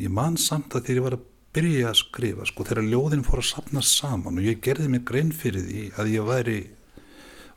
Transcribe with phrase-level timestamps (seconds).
[0.00, 1.26] ég man samt að þegar ég var að
[1.56, 5.32] byrja að skrifa sko þegar ljóðin fór að sapna saman og ég gerði mig grein
[5.32, 6.58] fyrir því að ég væri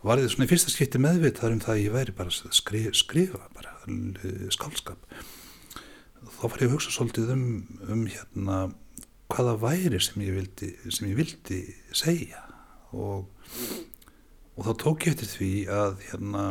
[0.05, 2.93] var þið svona í fyrsta skipti meðvitað um það að ég væri bara að skrifa,
[2.95, 3.75] skrifa bara
[4.55, 5.03] skálskap
[6.39, 7.43] þá var ég að hugsa svolítið um,
[7.91, 8.59] um hérna
[9.29, 11.59] hvaða væri sem ég vildi, sem ég vildi
[11.95, 12.41] segja.
[12.95, 13.27] Og,
[14.55, 16.45] og þá tók ég eftir því að hérna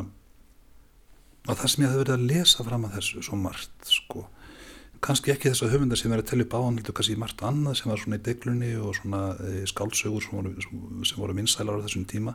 [1.49, 4.27] að það sem ég hafði verið að lesa fram að þessu svo margt sko
[5.05, 7.43] kannski ekki þess að höfundar sem er að tellja upp á hann heldur kannski margt
[7.47, 10.53] annað sem var svona í deglunni og svona e, skálsögur sem voru,
[11.21, 12.35] voru vinsælar á þessum tíma.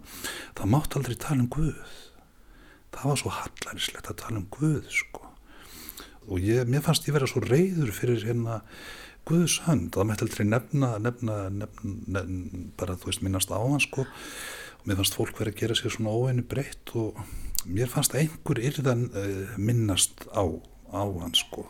[0.58, 1.94] Það mátt aldrei tala um Guð.
[2.94, 5.28] Það var svo hallarinslegt að tala um Guð sko.
[6.30, 8.62] Og ég, mér fannst ég vera svo reyður fyrir hérna
[9.28, 9.92] Guðs hönd.
[9.96, 14.08] Það mætti aldrei nefna, nefna, nefna, nefna bara þú veist minnast á hann sko.
[14.80, 17.20] Og mér fannst fólk verið að gera sér svona óeinu breytt og
[17.68, 20.44] mér fannst einhver yrðan uh, minnast á,
[20.92, 21.68] á hann sko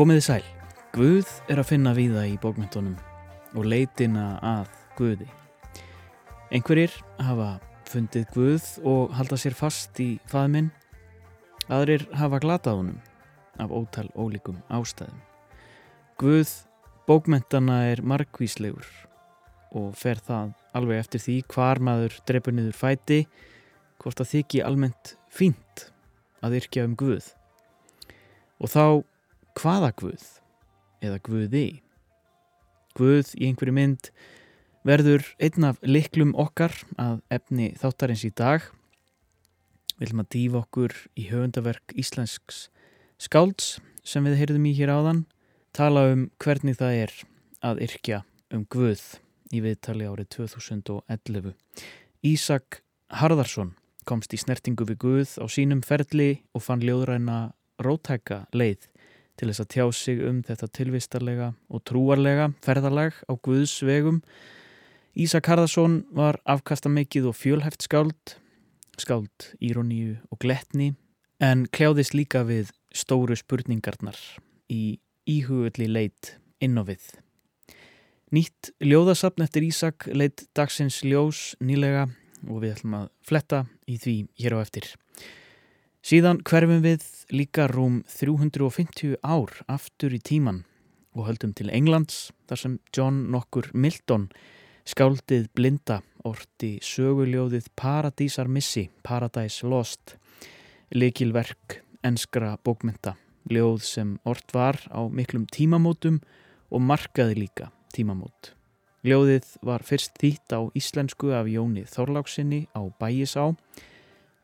[0.00, 0.44] Komiði sæl,
[0.94, 2.94] Guð er að finna víða í bókmyndunum
[3.52, 5.26] og leitina að Guði.
[6.56, 7.48] Einhverjir hafa
[7.90, 10.70] fundið Guð og halda sér fast í faðminn,
[11.68, 12.96] aðrir hafa glatað honum
[13.60, 15.20] af ótal ólíkum ástæðum.
[16.16, 16.54] Guð
[17.04, 18.88] bókmyndana er markvíslegur
[19.76, 23.22] og fer það alveg eftir því hvar maður dreipur niður fæti
[24.00, 25.90] hvort að þykji almennt fínt
[26.40, 27.34] að yrkja um Guð.
[28.64, 28.84] Og þá
[29.58, 30.26] hvaða Guð
[31.04, 31.68] eða Guði.
[32.98, 34.10] Guð í einhverju mynd
[34.86, 38.64] verður einn af liklum okkar að efni þáttarins í dag.
[39.96, 42.68] Við viljum að dýfa okkur í höfundaverk íslensks
[43.20, 45.24] skálds sem við heyrðum í hér áðan,
[45.76, 47.16] tala um hvernig það er
[47.60, 48.22] að yrkja
[48.54, 49.02] um Guð
[49.52, 51.52] í viðtali árið 2011.
[52.26, 52.80] Ísak
[53.20, 53.74] Harðarsson
[54.08, 57.50] komst í snertingu við Guð á sínum ferli og fann ljóðræna
[57.80, 58.89] rótæka leið
[59.40, 64.20] til þess að tjá sig um þetta tilvistarlega og trúarlega ferðalag á Guðs vegum.
[65.16, 68.36] Ísak Harðarsson var afkastamikið og fjölhæft skáld,
[69.00, 70.92] skáld íroníu og gletni,
[71.40, 74.18] en kljáðist líka við stóru spurningarnar
[74.68, 75.00] í
[75.30, 77.02] íhugulli leit inn á við.
[78.30, 82.10] Nýtt ljóðasapn eftir Ísak leitt dagsins ljós nýlega
[82.46, 84.92] og við ætlum að fletta í því hér á eftir.
[86.00, 90.62] Síðan hverfum við líka rúm 350 ár aftur í tíman
[91.12, 94.30] og höldum til Englands þar sem John nokkur Milton
[94.88, 100.16] skáldið blinda orti söguljóðið Paradísar Missi, Paradise Lost,
[100.88, 103.18] likilverk enskra bókmynda,
[103.52, 106.22] ljóð sem ort var á miklum tímamótum
[106.72, 108.54] og markaði líka tímamót.
[109.04, 113.50] Ljóðið var fyrst þýtt á íslensku af Jóni Þorláksinni á Bæjisá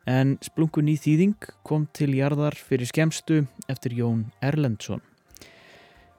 [0.07, 5.03] en splungun í þýðing kom til jarðar fyrir skemstu eftir Jón Erlendsson.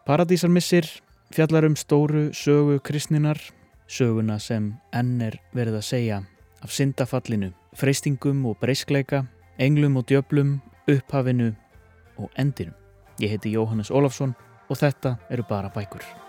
[0.05, 0.87] Paradísarmissir
[1.33, 3.41] fjallar um stóru sögu kristninar,
[3.89, 6.21] söguna sem enn er verið að segja
[6.63, 9.25] af syndafallinu, freystingum og breyskleika,
[9.59, 11.53] englum og djöblum, upphafinu
[12.19, 12.73] og endinu.
[13.19, 14.37] Ég heiti Jóhannes Ólafsson
[14.69, 16.28] og þetta eru bara bækur.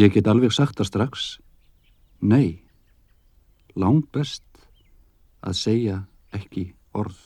[0.00, 1.22] Ég get alveg sagt það strax,
[2.24, 2.62] nei,
[3.76, 4.62] langt best
[5.44, 5.96] að segja
[6.32, 7.18] ekki orð.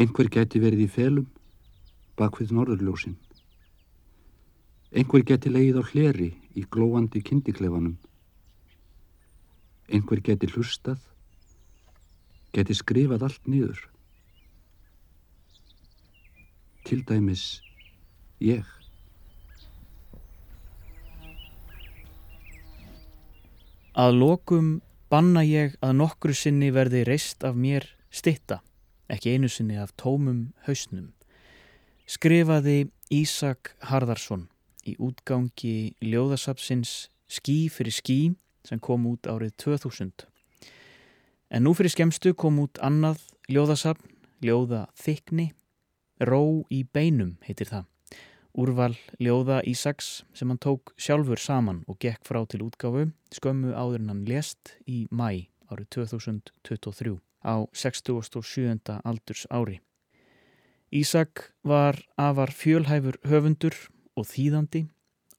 [0.00, 1.26] Einhver geti verið í felum
[2.16, 3.18] bak við norðurljósin.
[4.96, 7.98] Einhver geti leið á hleri í glóandi kindiklefanum.
[9.92, 11.04] Einhver geti hlustað,
[12.56, 13.84] geti skrifað allt nýður.
[16.88, 17.58] Til dæmis
[18.40, 18.77] ég.
[23.98, 24.66] Að lokum
[25.10, 27.82] banna ég að nokkru sinni verði reist af mér
[28.14, 28.60] stitta,
[29.10, 31.08] ekki einu sinni af tómum hausnum.
[32.06, 34.46] Skrifaði Ísak Harðarsson
[34.86, 38.18] í útgangi ljóðasapsins Skí fyrir skí
[38.64, 40.24] sem kom út árið 2000.
[41.50, 43.18] En nú fyrir skemstu kom út annað
[43.50, 44.14] ljóðasapn,
[44.46, 45.50] ljóða þykni,
[46.22, 47.90] Ró í beinum heitir það
[48.54, 54.06] úrval ljóða Ísaks sem hann tók sjálfur saman og gekk frá til útgáfu skömmu áður
[54.08, 57.18] hann lést í mæ árið 2023.
[57.44, 59.00] á 67.
[59.04, 59.80] aldurs ári.
[60.92, 63.76] Ísak var afar fjölhæfur höfundur
[64.16, 64.86] og þýðandi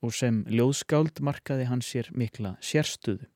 [0.00, 3.26] og sem ljóðskáld markaði hann sér mikla sérstuðu.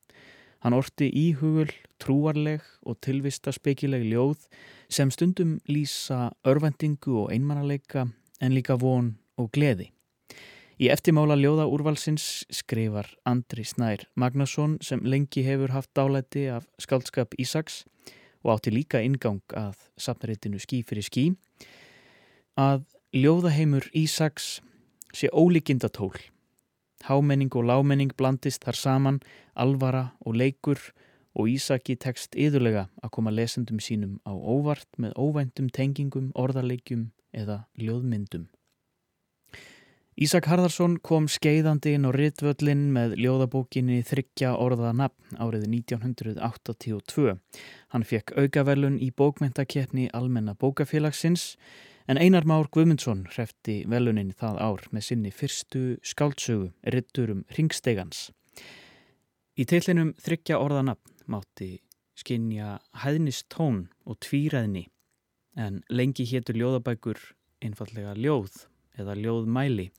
[0.65, 1.69] Hann orti íhugul,
[2.01, 4.47] trúarleg og tilvistaspekileg ljóð
[4.89, 8.07] sem stundum lýsa örvendingu og einmannaleika
[8.41, 9.91] en líka von og gleði.
[10.75, 17.37] Í eftirmála ljóða úrvalsins skrifar Andri Snær Magnason sem lengi hefur haft dálæti af skáldskap
[17.39, 17.85] Ísaks
[18.43, 21.25] og átti líka ingang að sapnaritinu Skí fyrir skí
[22.59, 22.83] að
[23.15, 24.59] ljóðaheimur Ísaks
[25.15, 26.19] sé ólíkindatól.
[27.07, 29.21] Hámenning og lámenning blandist þar saman,
[29.55, 30.81] alvara og leikur
[31.39, 37.65] og Ísaki tekst yðurlega að koma lesendum sínum á óvart með óvæntum tengingum, orðarleikjum eða
[37.79, 38.49] ljóðmyndum.
[40.15, 47.33] Ísak Harðarsson kom skeiðandi inn á Ritvöllin með ljóðabókinni Þryggja orða nafn árið 1982.
[47.91, 51.57] Hann fekk aukavelun í bókmentakeppni Almenna bókafélagsins
[52.07, 58.29] en Einar Már Guðmundsson hrefti velunin það ár með sinni fyrstu skáldsögu Ritturum Ringstegans.
[59.59, 61.73] Í teillinum Þryggja orða nafn mátti
[62.15, 64.87] skinja hæðnist tón og tvíræðni
[65.59, 67.19] en lengi héttur ljóðabækur
[67.67, 68.63] einfallega ljóð
[68.95, 69.91] eða ljóðmæli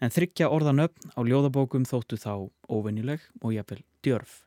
[0.00, 4.42] en þryggja orðanöfn á ljóðabókum þóttu þá óvennileg og jafnvel djörf.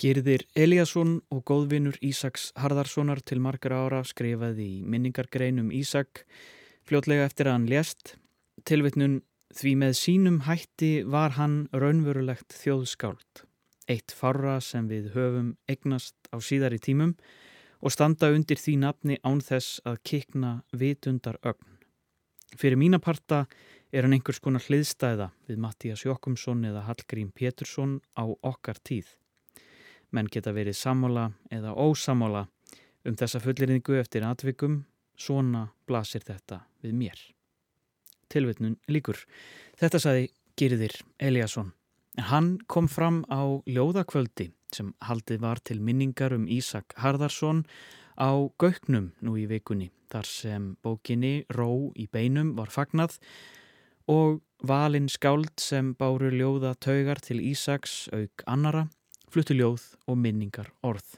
[0.00, 6.24] Girðir Eliasson og góðvinur Ísaks Harðarssonar til margar ára skrifaði í minningargreinum Ísak
[6.84, 8.16] fljótlega eftir að hann lést.
[8.66, 9.20] Tilvitnun
[9.54, 13.44] því með sínum hætti var hann raunverulegt þjóðskáld.
[13.86, 17.14] Eitt farra sem við höfum eignast á síðari tímum
[17.84, 21.78] og standa undir því nafni án þess að kikna vitundar ögn.
[22.58, 23.44] Fyrir mínaparta
[23.94, 29.06] er hann einhvers konar hliðstæða við Mattías Jokkumsson eða Hallgrím Pétursson á okkar tíð.
[30.10, 32.48] Menn geta verið sammála eða ósamála
[33.06, 34.82] um þessa fulleringu eftir atvikum,
[35.14, 37.22] svona blasir þetta við mér.
[38.32, 39.20] Tilvitnun líkur.
[39.78, 41.70] Þetta saði Girðir Eliasson.
[42.18, 47.62] Hann kom fram á ljóðakvöldi sem haldið var til minningar um Ísak Harðarsson
[48.18, 53.20] á Gauknum nú í vikunni þar sem bókinni Ró í beinum var fagnað
[54.10, 58.88] og valin skáld sem báru ljóða taugar til Ísaks auk annara
[59.34, 61.16] fluttu ljóð og minningar orð.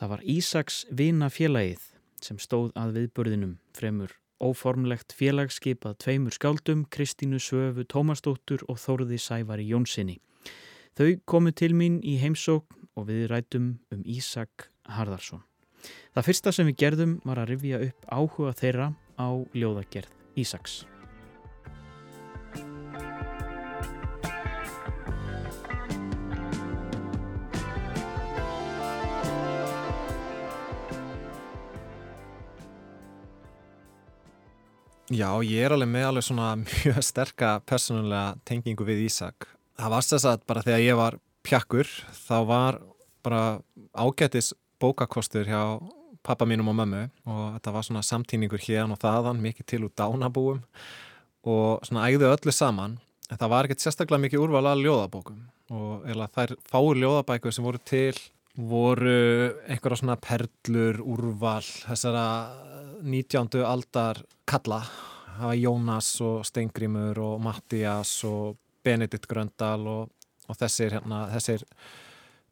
[0.00, 1.84] Það var Ísaks vina félagið
[2.22, 9.68] sem stóð að viðburðinum fremur óformlegt félagskipað tveimur skáldum, Kristínu Söfu Tómasdóttur og Þóruði Sævari
[9.70, 10.18] Jónssoni.
[10.98, 15.44] Þau komu til mín í heimsókn og við rætum um Ísak Harðarsson.
[16.14, 20.10] Það fyrsta sem við gerðum var að rifja upp áhuga þeirra á ljóðagerð
[20.42, 20.82] Ísaks.
[35.10, 39.48] Já, ég er alveg með alveg svona mjög sterka personulega tengingu við Ísak.
[39.80, 42.78] Það var þess að bara þegar ég var pjakkur þá var
[43.26, 43.42] bara
[43.98, 44.52] ágætis
[44.82, 45.62] bókakostur hjá
[46.22, 49.94] pappa mínum og mömmu og þetta var svona samtíningur hérna og þaðan, mikið til úr
[49.98, 50.60] dánabúum
[51.42, 53.00] og svona ægðu öllu saman.
[53.30, 57.66] En það var ekkert sérstaklega mikið úrval að ljóðabókum og eða þær fáur ljóðabækur sem
[57.66, 58.14] voru til
[58.58, 59.14] voru
[59.64, 62.26] einhverja svona perlur, úrval, þessara
[63.02, 63.62] 19.
[63.64, 64.82] aldar kalla
[65.38, 70.10] það var Jónas og Steingrimur og Mattias og Benedikt Gröndal og,
[70.48, 71.64] og þessir, hérna, þessir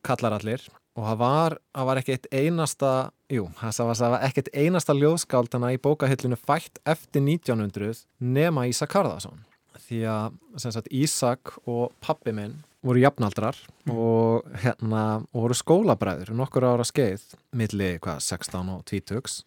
[0.06, 0.64] kallarallir
[0.98, 2.92] og það var, það var ekki eitt einasta
[3.30, 8.96] jú, það var, var ekki eitt einasta ljóðskáldana í bókahillinu fætt eftir 1900 nema Ísak
[8.96, 9.44] Harðarsson
[9.86, 13.92] því að sagt, Ísak og pappi minn voru jafnaldrar mm.
[13.92, 19.44] og, hérna, og voru skólabræður nokkur ára skeið milli hvað, 16 og 20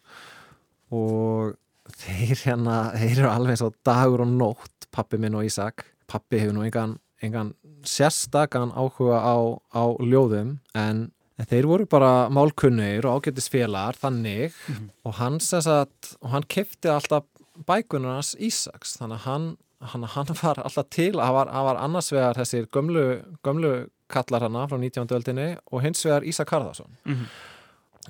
[0.94, 1.54] og
[2.04, 6.56] þeir hérna, þeir eru alveg svo dagur og nótt, pappi minn og Ísak pappi hefur
[6.56, 7.52] nú engan, engan
[7.84, 9.36] sérstakann áhuga á,
[9.74, 11.08] á ljóðum en
[11.50, 14.90] þeir voru bara málkunnir og ágættis félagar þannig mm -hmm.
[15.04, 15.88] og hann að
[16.20, 17.24] og hann kefti alltaf
[17.66, 19.56] bækunarnas Ísaks þannig að hann,
[19.92, 23.04] hann, hann var alltaf til hann var, var annars vegar þessir gömlu,
[23.44, 23.74] gömlu
[24.10, 25.08] kallar hana frá 19.
[25.16, 27.26] öldinni og hins vegar Ísak Harðarsson mm -hmm.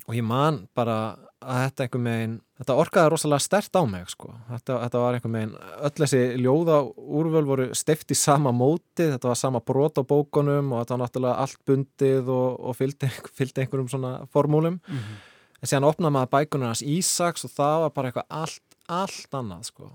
[0.07, 4.31] og ég man bara að þetta einhver megin, þetta orkaði rosalega stert á mig sko,
[4.51, 9.29] þetta, þetta var einhver megin öll þessi ljóða úrvöld voru stift í sama móti, þetta
[9.29, 13.61] var sama brot á bókunum og þetta var náttúrulega allt bundið og, og fylgdi, fylgdi
[13.61, 15.17] einhverjum svona formúlum, mm -hmm.
[15.61, 19.91] en síðan opnaði maður bækunarnas Ísaks og það var bara eitthvað allt, allt annað sko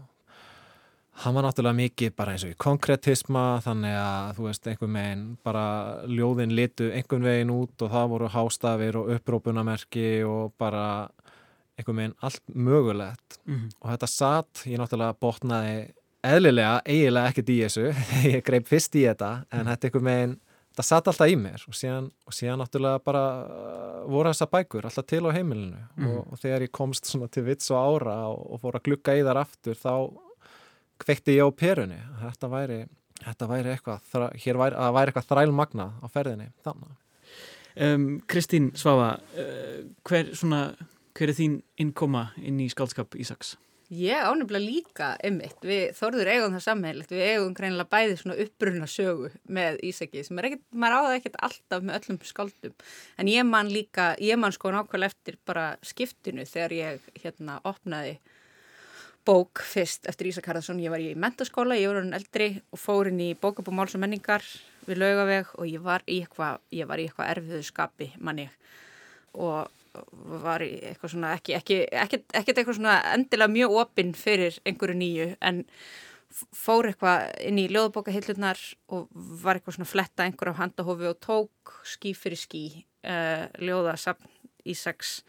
[1.19, 5.23] hann var náttúrulega mikið bara eins og í konkretisma þannig að þú veist einhver megin
[5.43, 5.63] bara
[6.07, 10.85] ljóðin litu einhvern veginn út og það voru hástafir og upprópunamerki og bara
[11.79, 13.39] einhver megin allt mögulegt.
[13.45, 13.71] Mm -hmm.
[13.81, 15.91] og þetta satt, ég náttúrulega botnaði
[16.23, 17.93] eðlilega, eiginlega ekkert í þessu.
[18.35, 20.39] Ég greip fyrst í þetta en þetta einhver megin,
[20.71, 21.63] þetta satt alltaf í mér.
[21.67, 25.83] Og síðan, og síðan náttúrulega bara uh, voru þessa bækur alltaf til á heimilinu.
[25.95, 26.07] Mhm.
[26.07, 29.15] og, og þegar ég komst svona til vits og ára og, og fór að glugga
[29.15, 30.11] í þar aftur þá
[30.99, 31.99] kveikti ég á perunni.
[32.21, 32.79] Þetta væri,
[33.23, 36.97] þetta væri eitthvað hér væri, að það væri eitthvað þrælmagna á ferðinni þannig
[37.79, 40.67] um, Kristín Svafa uh, hver, svona,
[41.17, 43.55] hver er þín innkoma inn í skaldskap Ísaks?
[43.89, 48.89] Ég ánefnilega líka einmitt, við þorður eigum það sammeilegt, við eigum greinilega bæði svona uppruna
[48.89, 52.75] sögu með Ísaki sem er ekkert, maður á það ekkert alltaf með öllum skaldum,
[53.17, 58.19] en ég man líka, ég man sko nákvæmlega eftir bara skiptinu þegar ég hérna opnaði
[59.27, 63.09] bók fyrst eftir Ísak Harðarsson, ég var í mentaskóla, ég var hann eldri og fór
[63.11, 64.45] inn í bókabú máls og menningar
[64.87, 68.47] við laugaveg og ég var í eitthvað, ég var í eitthvað erfiðu skapi manni
[69.37, 69.69] og
[70.43, 74.97] var í eitthvað svona ekki, ekki, ekki, ekki eitthvað svona endilega mjög opinn fyrir einhverju
[74.99, 75.63] nýju en
[76.29, 78.59] fór eitthvað inn í ljóðabókahillurnar
[78.93, 79.07] og
[79.43, 82.65] var eitthvað svona fletta einhver á handahófi og tók skí fyrir skí
[83.03, 84.37] uh, ljóðasafn
[84.69, 85.21] Ísaks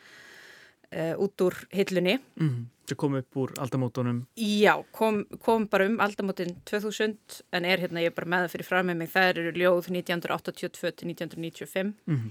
[0.92, 2.18] uh, út úr hillunni.
[2.36, 2.66] Mm.
[2.90, 4.20] Sem kom upp úr aldamótunum?
[4.40, 8.54] Já, kom, kom bara um aldamótin 2000 en er hérna, ég er bara með það
[8.56, 12.30] fyrir fram með mig, það eru ljóð 1982 til 1995 mm.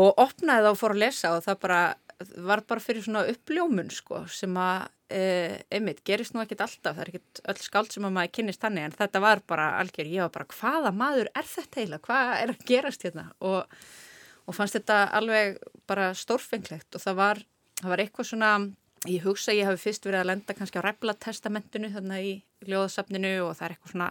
[0.00, 1.82] og opnaði það og fór að lesa og það bara
[2.36, 5.22] var bara fyrir svona uppljómun sko sem að e,
[5.72, 8.86] einmitt gerist nú ekkit alltaf, það er ekkit öll skáld sem að maður kynnist þannig
[8.86, 12.54] en þetta var bara algjör, ég var bara hvaða maður er þetta eiginlega, hvað er
[12.54, 13.26] að gerast hérna?
[13.48, 13.80] Og,
[14.46, 15.58] og fannst þetta alveg
[15.90, 17.42] bara stórfenglegt og það var,
[17.80, 18.52] það var eitthvað svona
[19.10, 22.32] ég hugsa að ég hafi fyrst verið að lenda kannski á ræflatestamentinu þannig í
[22.70, 24.08] ljóðasafninu og það er eitthvað svona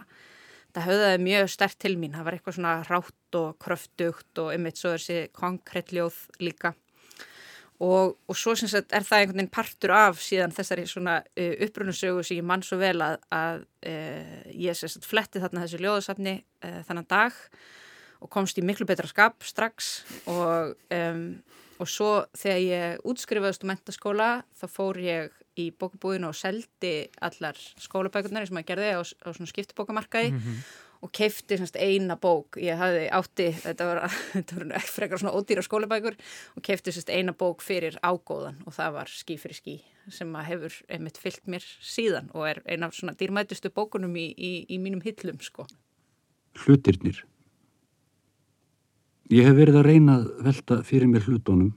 [0.72, 4.80] það höfðaði mjög stert til mín, það var eitthvað svona rátt og kröftugt og einmitt
[4.80, 6.72] svo er þessi konkrétt ljóð líka.
[7.82, 11.54] Og, og svo sem sagt er það einhvern veginn partur af síðan þessari svona uh,
[11.66, 15.80] upprunasögu sem ég mann svo vel að, að uh, ég sem sagt fletti þarna þessu
[15.82, 17.40] ljóðasafni uh, þannan dag
[18.22, 19.90] og komst í miklu betra skap strax
[20.30, 21.24] og, um,
[21.82, 27.58] og svo þegar ég útskrifaðist um mentaskóla þá fór ég í bókabúðinu og seldi allar
[27.82, 30.32] skólabækurnar sem að gerði á, á svona skiptibókamarkaði
[31.02, 34.02] og keifti semst eina bók ég hafði átti, þetta var,
[34.34, 36.18] þetta var ekki frekar svona ódýra skólabækur
[36.56, 39.76] og keifti semst eina bók fyrir ágóðan og það var skí fyrir skí
[40.10, 44.30] sem að hefur einmitt fyllt mér síðan og er eina af svona dýrmætustu bókunum í,
[44.34, 45.66] í, í mínum hillum sko.
[46.64, 47.22] Hlutirnir.
[49.30, 51.72] Ég hef verið að reyna að velta fyrir mér hlutónum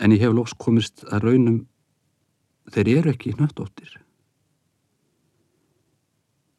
[0.00, 1.58] en ég hef loks komist að raunum
[2.72, 3.90] þeir eru ekki hnöttóttir.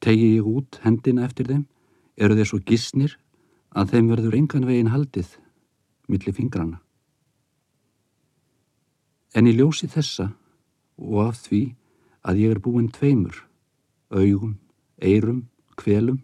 [0.02, 1.66] Tegi ég út hendina eftir þeim
[2.18, 3.18] eru þeir svo gissnir
[3.78, 5.36] að þeim verður engan veginn haldið
[6.08, 6.80] milli fingrana.
[9.36, 10.32] En í ljósi þessa
[10.98, 11.62] og af því
[12.28, 13.44] að ég er búinn tveimur,
[14.10, 14.56] augum,
[14.98, 15.44] eirum,
[15.78, 16.22] kvelum,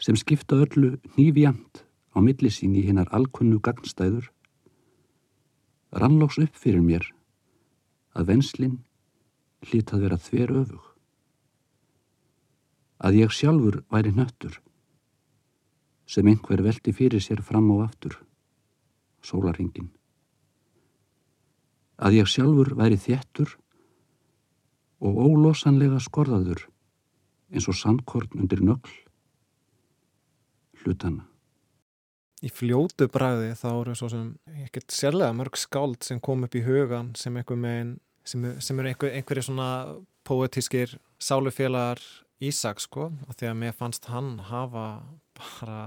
[0.00, 1.83] sem skipta öllu nýfjant
[2.14, 4.30] á milli sín í hinnar alkunnu gagnstæður,
[5.94, 7.06] rannlóks upp fyrir mér
[8.14, 8.78] að venslinn
[9.66, 10.84] hlýtt að vera þver öfug.
[13.04, 14.60] Að ég sjálfur væri nöttur,
[16.06, 18.16] sem einhver velti fyrir sér fram og aftur,
[19.24, 19.90] sólaringin.
[21.98, 23.56] Að ég sjálfur væri þjettur
[25.04, 26.66] og ólosanlega skorðaður
[27.54, 28.92] eins og sandkorn undir nögl
[30.82, 31.24] hlutana.
[32.44, 34.26] Í fljótu bræði þá eru svo sem
[34.66, 38.90] ekkert sérlega mörg skáld sem kom upp í hugan sem einhver megin sem, sem eru
[38.90, 39.68] einhver, einhverju svona
[40.28, 42.02] poetískir sálufélagar
[42.44, 44.86] Ísak sko og því að mér fannst hann hafa
[45.38, 45.78] bara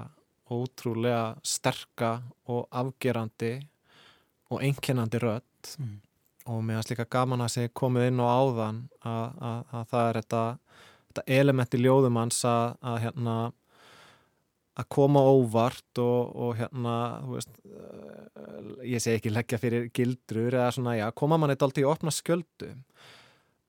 [0.49, 3.59] ótrúlega sterka og afgerandi
[4.49, 5.43] og einkennandi rödd
[5.77, 5.99] Mm.
[6.47, 10.07] og mér fannst líka gaman að segja komið inn og áðan að, að, að það
[10.07, 10.43] er þetta,
[11.09, 13.33] þetta element í ljóðum hans að, að hérna
[14.77, 20.53] að koma óvart og, og hérna, þú veist, uh, ég segi ekki leggja fyrir gildrur
[20.53, 22.73] eða svona, já, koma manni dálítið í opna skjöldu.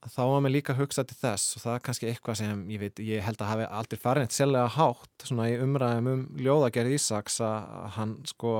[0.08, 2.82] Þá var mér líka að hugsa til þess og það er kannski eitthvað sem ég
[2.84, 6.94] veit, ég held að hafi aldrei farið neitt sérlega hátt svona í umræðum um ljóðagerð
[6.94, 8.52] Ísaks að hann sko,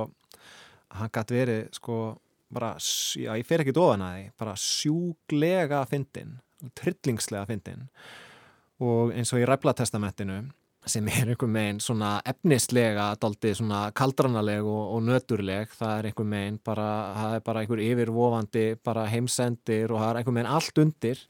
[0.99, 1.99] hann gæti verið sko
[2.51, 2.73] bara,
[3.15, 6.35] já, ég fer ekki ofan að því, bara sjúglega fyndin,
[6.75, 7.87] trillingslega fyndin
[8.83, 10.41] og eins og í ræflatestamentinu
[10.89, 16.29] sem er einhver megin svona efnislega daldið svona kaldranaleg og, og nöturleg, það er einhver
[16.33, 20.83] megin bara, það er bara einhver yfirvofandi bara heimsendir og það er einhver megin allt
[20.83, 21.25] undir.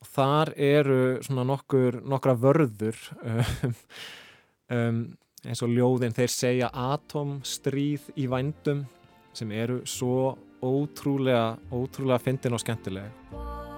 [0.00, 3.74] Og þar eru svona nokkur, nokkra vörður um,
[4.72, 5.02] um,
[5.44, 8.86] eins og ljóðin þeir segja atomstríð í vændum
[9.36, 13.69] sem eru svo ótrúlega, ótrúlega fyndin og skemmtileg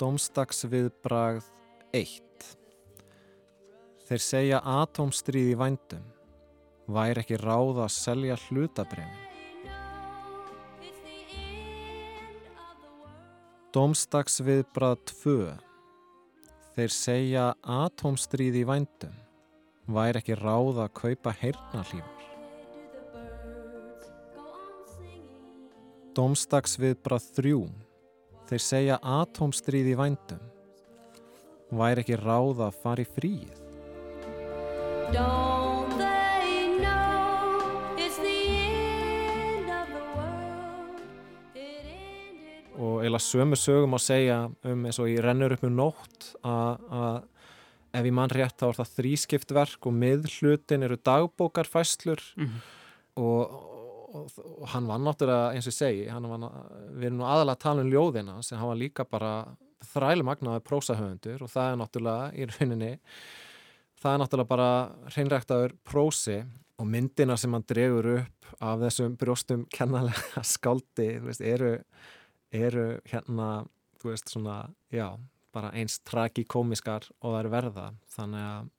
[0.00, 1.44] Dómstagsviðbragð
[1.92, 2.44] 1
[4.08, 6.06] Þeir segja atomstríð í vændum
[6.88, 9.26] væri ekki ráð að selja hlutabrefin
[13.76, 15.34] Dómstagsviðbrað 2
[16.78, 17.44] Þeir segja
[17.76, 19.20] atomstríð í vændum
[19.84, 22.26] væri ekki ráð að kaupa heyrnarlífar.
[26.16, 27.89] Dómstagsviðbrað 3
[28.50, 30.40] Þeir segja atomstríð í vændum
[31.78, 33.58] væri ekki ráð að fara í fríið.
[35.14, 41.00] Don't they know it's the end of the world?
[41.54, 45.76] It ended og eiginlega sömu sögum að segja um eins og ég rennur upp um
[45.78, 47.20] nótt að að
[48.00, 52.60] ef ég mann rétt þá er það þrískipt verk og miðhlutin eru dagbókarfæslur Mhm.
[53.18, 53.56] og,
[54.10, 56.46] og, og hann var náttúrulega eins og segi, var,
[56.94, 59.34] við erum nú aðalega að tala um ljóðina sem hann var líka bara
[59.90, 62.90] þrælumagnaði prósahöfundur og það er náttúrulega í rauninni
[64.00, 64.72] það er náttúrulega bara
[65.14, 66.40] hreinræktaður prósi
[66.80, 71.76] og myndina sem hann dregur upp af þessum brjóstum kennalega skáldi veist, eru,
[72.52, 73.50] eru hérna,
[74.00, 74.62] þú veist, svona
[74.92, 75.06] já,
[75.54, 77.86] bara eins tragikomiskar og það er verða.
[78.14, 78.70] Þannig að,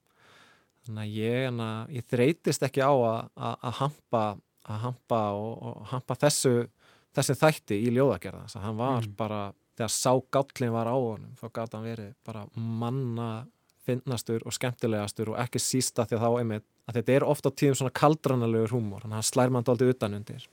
[0.88, 4.24] þannig að ég, hana, ég þreytist ekki á að, að, að hampa
[4.70, 6.68] að hampa og, og hampa þessu
[7.16, 9.16] þessi þætti í ljóðagerða þannig að hann var Mm.
[9.18, 13.46] bara, þegar sá gállin var á honum, þá gátt hann verið bara manna
[13.86, 17.58] finnastur og skemmtilegastur og ekki sísta því að þá einmitt, að þetta er ofta á
[17.58, 20.46] tíðum svona kaldranalegur húmor, hann slær mann dálítið utanundir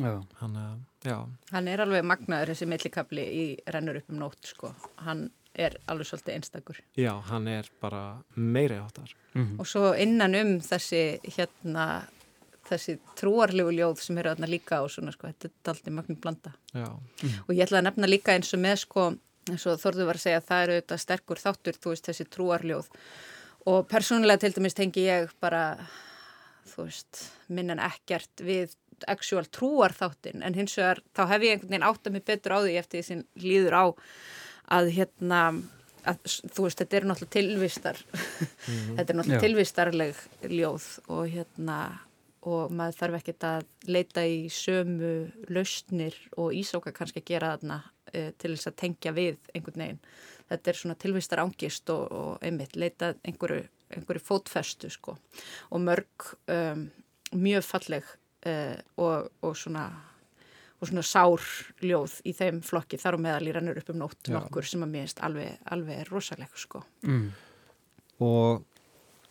[0.00, 4.74] hann, eh, já, Hann er alveg magnaður þessi millikabli í rennur upp um nótt sko.
[5.02, 6.76] Hann er alveg svolítið einstakur.
[6.96, 9.60] já, hann er bara meiri áttar Mhm.
[9.60, 12.06] Og svo innan um þessi hérna
[12.70, 16.52] þessi trúarlegu ljóð sem eru þarna líka og svona sko, þetta er aldrei magnum blanda.
[16.74, 16.86] já,
[17.48, 19.08] Og ég ætla að nefna líka eins og með sko,
[19.50, 22.28] eins og Þorður var að segja að það eru auðvitað sterkur þáttur, þú veist, þessi
[22.36, 22.92] trúarljóð.
[23.70, 25.64] Og persónulega til dæmis tengi ég bara,
[26.74, 28.76] þú veist, minn en ekkert við
[29.08, 32.52] actual trúar þáttin, en hins vegar þá hef ég einhvern veginn átt að mig betur
[32.52, 33.84] á því eftir því sem líður á
[34.76, 35.38] að hérna,
[36.04, 36.18] að,
[36.52, 38.02] þú veist, þetta eru náttúrulega tilvistar,
[38.98, 39.44] þetta er náttúrulega Já.
[39.46, 40.20] tilvistarleg
[40.52, 41.78] ljóð og hérna,
[42.48, 45.14] og maður þarf ekkert að leita í sömu
[45.52, 50.00] lausnir og ísóka kannski að gera þarna uh, til þess að tengja við einhvern veginn.
[50.50, 55.16] Þetta er svona tilvistar ángist og, og einmitt leita einhverju, einhverju fótfestu sko
[55.70, 56.88] og mörg um,
[57.36, 58.08] mjög falleg
[58.48, 59.88] uh, og, og svona
[60.80, 61.44] og svona sár
[61.84, 64.94] ljóð í þeim flokki þar og meðal í rennur upp um nótt nokkur sem að
[64.94, 66.80] mér finnst alveg, alveg rosaleg sko.
[67.04, 67.26] Mm.
[68.24, 68.64] og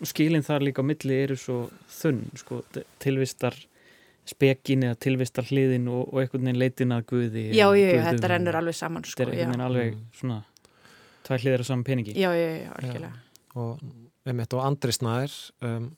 [0.08, 2.62] skilin þar líka á milli eru svo þunn sko,
[3.04, 3.56] tilvistar
[4.30, 8.30] spekin eða tilvistar hliðin og, og einhvern veginn leitin að guði Já, já, já, þetta
[8.30, 9.40] rennur alveg saman þetta sko, er já.
[9.40, 10.04] einhvern veginn alveg Mm.
[10.20, 10.38] svona
[11.26, 13.14] tvær hliðir á saman peningi Já, já, já, algjörlega.
[13.56, 13.80] og,
[14.30, 15.34] einmitt, og Andri Snær
[15.66, 15.90] um,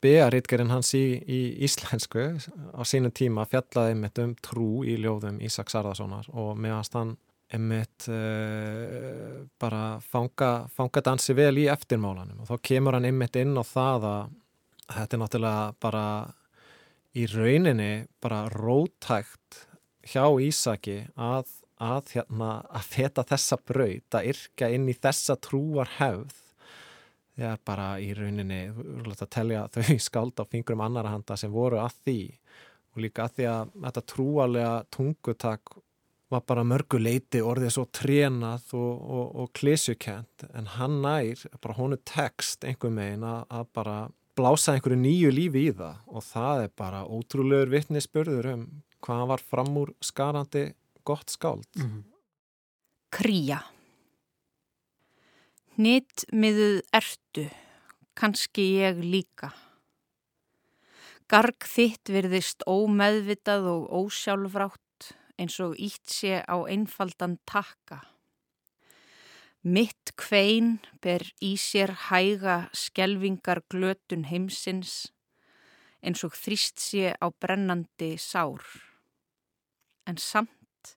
[0.00, 5.70] Bearitgerinn hans í, í íslensku á sínum tíma fjallaði einmitt um trú í ljóðum Ísak
[5.72, 7.16] Sarðarssonar og meðast hann
[7.54, 12.42] einmitt uh, bara fanga, fanga dansi vel í eftirmálanum.
[12.42, 14.34] Og þá kemur hann einmitt inn á það að
[14.88, 16.04] þetta er náttúrulega bara
[17.18, 19.64] í rauninni bara rótækt
[20.08, 21.48] hjá Ísaki að,
[21.80, 26.36] að, hérna, að feta þessa braut, að yrkja inn í þessa trúar hefð
[27.38, 28.64] Já, bara í rauninni,
[29.06, 32.22] að telja þau skáld á fingrum annara handa sem voru að því.
[32.96, 35.76] Og líka að því að þetta trúarlega tungutak
[36.28, 41.78] var bara mörgu leiti orðið svo trénað og, og, og klísjukent en hann nær, bara
[41.78, 43.96] honu text einhver megin að, að bara
[44.38, 49.32] blása einhverju nýju lífi í það og það er bara ótrúlegur vitnisspörður um hvað hann
[49.32, 50.68] var fram úr skarandi
[51.08, 51.68] gott skáld.
[51.78, 52.04] Mhm.
[53.14, 53.62] Kría
[55.78, 57.44] Nýttmiðuð ertu,
[58.18, 59.52] kannski ég líka.
[61.30, 64.87] Garg þitt virðist ómeðvitað og ósjálfrátt
[65.38, 68.02] eins og ítt sé á einfaldan takka.
[69.62, 75.08] Mitt kvein ber í sér hæga skelvingar glötun heimsins
[76.02, 78.62] eins og þrýst sé á brennandi sár.
[80.06, 80.94] En samt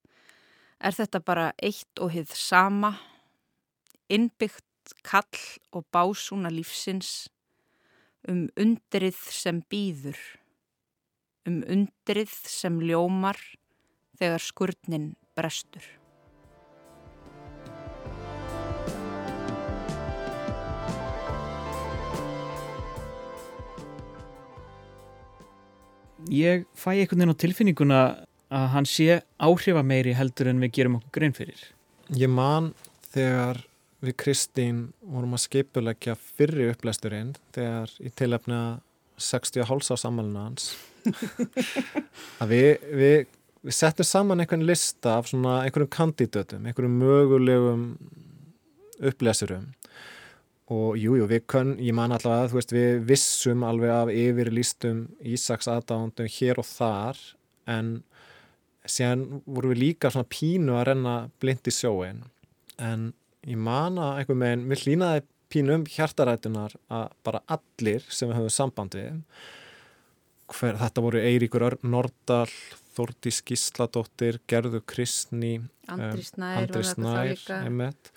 [0.80, 2.94] er þetta bara eitt og hið sama,
[4.10, 5.42] innbyggt kall
[5.74, 7.30] og básúna lífsins
[8.30, 10.20] um undrið sem býður,
[11.50, 13.40] um undrið sem ljómar
[14.22, 15.84] þegar skurnin brestur.
[26.32, 28.02] Ég fæ einhvern veginn á tilfinninguna
[28.52, 31.60] að hann sé áhrifa meiri heldur en við gerum okkur grein fyrir.
[32.14, 32.72] Ég man
[33.12, 33.64] þegar
[34.06, 38.80] við Kristín vorum að skipulegja fyrri upplæsturinn þegar í tilefni að
[39.22, 40.72] 60 hálsa sammæluna hans
[42.42, 43.28] að við, við,
[43.66, 47.86] við settum saman einhvern lista af svona einhverjum kandidötum, einhverjum mögulegum
[49.02, 49.70] upplæsurum
[50.72, 54.12] og jú, jú, við kunn, ég man allavega að þú veist, við vissum alveg af
[54.14, 55.02] yfirlýstum
[55.34, 57.20] Ísaks aðdándum hér og þar
[57.70, 57.98] en
[58.88, 62.24] síðan vorum við líka svona pínu að renna blind í sjóin
[62.82, 63.12] en
[63.48, 68.40] ég man að einhver meginn, mér hlýnaði pínu um hjartarætunar að bara allir sem við
[68.40, 69.12] höfum samband við
[70.52, 72.48] hver, þetta voru Eiríkur Nordal
[72.96, 75.56] Þórdís Gísladóttir, Gerður Kristni
[75.92, 78.12] Andri Snær Andri Snær einmitt.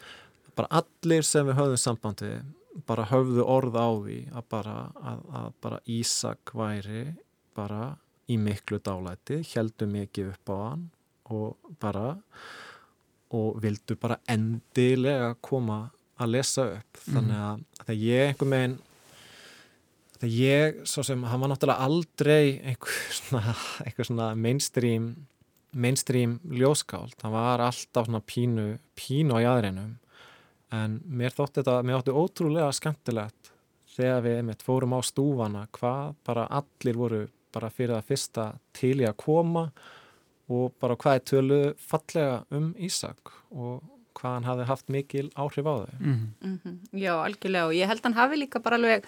[0.55, 2.39] bara allir sem við höfðum samband við
[2.87, 7.05] bara höfðu orð á því að bara, að, að bara Ísak væri
[7.55, 7.95] bara
[8.31, 10.89] í miklu dálæti, heldur mikið upp á hann
[11.35, 12.17] og bara
[13.35, 15.89] og vildu bara endilega koma
[16.21, 17.01] að lesa upp.
[17.07, 18.77] Þannig að þegar ég einhver megin
[20.25, 25.13] þegar ég, svo sem hann var náttúrulega aldrei einhver svona, einhver svona mainstream
[25.75, 29.97] mainstream ljóskáld, hann var alltaf svona pínu, pínu á jæðrinum
[30.75, 33.51] en mér þótti þetta, mér þótti ótrúlega skemmtilegt
[33.95, 38.97] þegar við einmitt fórum á stúfana hvað bara allir voru bara fyrir það fyrsta til
[39.03, 39.69] í að koma
[40.51, 43.83] og bara hvað er tölu fallega um Ísak og
[44.15, 45.95] hvað hann hafði haft mikil áhrif á þau.
[45.99, 46.27] Mm.
[46.41, 49.07] Mhm, Já, algjörlega og ég held hann hafi líka bara alveg,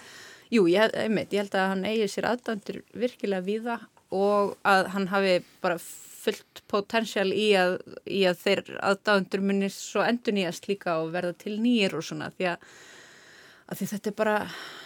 [0.53, 3.77] jú, ég, einmitt, ég held að hann eigi sér aðdöndur virkilega víða
[4.15, 5.79] og að hann hafi bara
[6.27, 11.35] fullt potensial í að, í að þeir aðdöndur munir svo endur nýjast líka og verða
[11.43, 12.67] til nýjir og svona því að,
[13.67, 14.35] að því þetta er bara,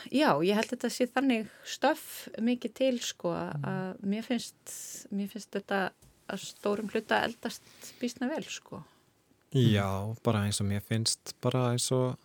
[0.10, 2.08] já, ég held að þetta sé þannig stöf
[2.50, 4.76] mikið til sko að mér finnst,
[5.14, 5.84] mér finnst þetta
[6.32, 8.82] að stórum hluta eldast býstna vel sko.
[9.52, 12.16] Já, bara eins og mér finnst bara eins og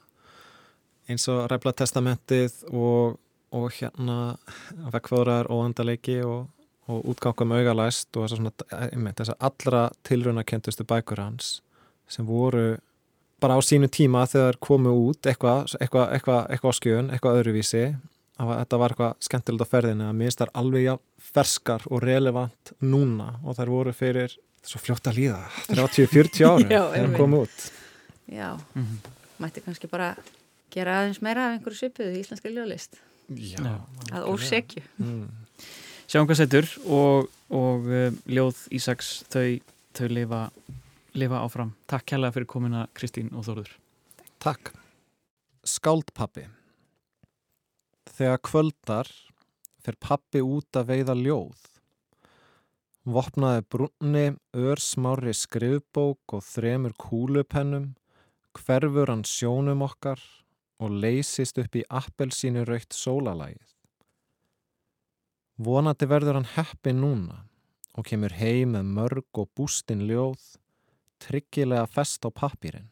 [1.11, 3.17] eins og ræfla testamentið og,
[3.53, 4.37] og hérna
[4.93, 6.49] vekkfóðrar og andaleiki og,
[6.91, 8.53] og útgangum augalæst og svona,
[8.91, 11.61] einmitt, þessar allra tilraunakentustu bækur hans
[12.09, 12.77] sem voru
[13.41, 17.83] bara á sínu tíma þegar komu út eitthvað eitthva, eitthva, eitthva á skjön, eitthvað öðruvísi
[18.41, 20.95] að þetta var eitthvað skemmtilegt á ferðinu að minnst þær alveg ja,
[21.33, 24.35] ferskar og relevant núna og þær voru fyrir
[24.67, 27.19] svo fljótt að líða 30-40 ári þegar einmitt.
[27.21, 27.69] komu út
[28.27, 28.97] Já, Mhm.
[29.39, 30.15] mætti kannski bara
[30.75, 32.97] gera aðeins meira af einhverju svipuðu í íslenska ljóðlist
[33.29, 33.81] Já,
[34.13, 34.83] að ósekju.
[35.03, 35.25] mm.
[36.07, 39.59] Sjáum hvað setur og, og um, ljóð Ísaks þau,
[39.99, 40.43] þau lifa,
[41.19, 41.73] lifa áfram.
[41.91, 43.73] Takk kærlega fyrir komina Kristín og Þórður.
[44.43, 44.71] Takk
[45.67, 46.47] Skáldpappi
[48.17, 49.11] Þegar kvöldar
[49.83, 51.67] fer pappi út að veiða ljóð
[53.07, 57.93] Vopnaði brunni, örsmári skrifbók og þremur kúlupennum,
[58.59, 60.19] hverfur hann sjónum okkar
[60.83, 63.77] og leysist upp í appelsínu raukt sólalægið.
[65.57, 67.47] Vonandi verður hann heppi núna
[67.97, 70.43] og kemur heim með mörg og bústin ljóð,
[71.23, 72.91] tryggilega fest á pappirinn.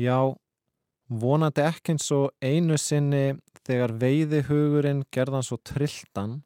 [0.00, 0.32] Já,
[1.08, 6.40] vonandi ekki eins og einu sinni þegar veiði hugurinn gerðan svo trilltan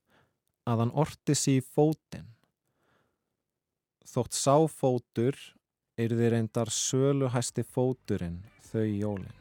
[0.68, 2.27] að hann orti sig í fótinn.
[4.09, 5.38] Þótt sáfótur
[6.01, 9.35] yrði reyndar söluhæsti fóturinn þau jólin.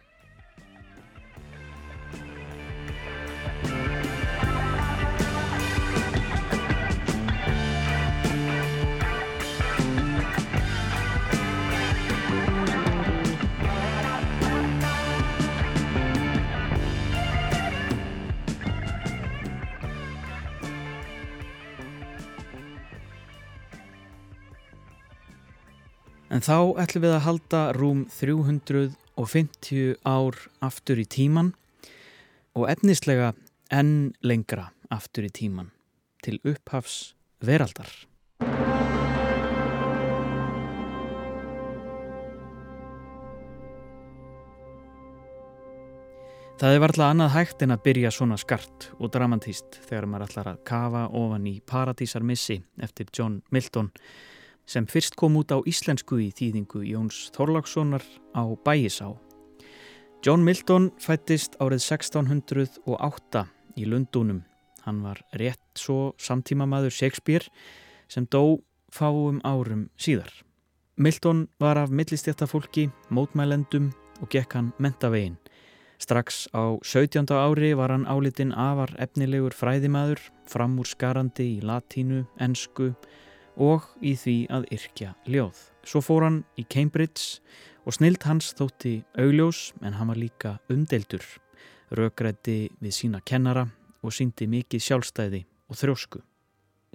[26.28, 28.04] En þá ætlum við að halda rúm
[29.18, 31.56] 350 ár aftur í tíman
[32.54, 33.32] og efnislega
[33.74, 35.72] enn lengra aftur í tíman
[36.22, 37.90] til upphafs veraldar.
[46.58, 50.48] Það er varla annað hægt en að byrja svona skart og dramantíst þegar maður ætlar
[50.54, 53.92] að kafa ofan í Paradísarmissi eftir John Milton
[54.68, 58.04] sem fyrst kom út á íslensku í þýðingu Jóns Þorlákssonar
[58.36, 59.16] á Bægisá.
[60.26, 63.46] John Milton fættist árið 1608
[63.80, 64.44] í Lundunum.
[64.84, 67.48] Hann var rétt svo samtímamaður Shakespeare
[68.12, 68.60] sem dó
[68.92, 70.32] fáum árum síðar.
[70.98, 75.38] Milton var af millistjættafólki, mótmælendum og gekk hann mentavegin.
[76.02, 77.30] Strax á 17.
[77.32, 83.08] ári var hann álitinn afar efnilegur fræðimaður, framúrskarandi í latínu, ensku og
[83.58, 85.58] í því að yrkja ljóð.
[85.88, 87.42] Svo fór hann í Cambridge
[87.88, 91.24] og snild hans þótti augljós en hann var líka umdeldur,
[91.90, 93.68] rökrætti við sína kennara
[94.04, 96.24] og síndi mikið sjálfstæði og þrjósku.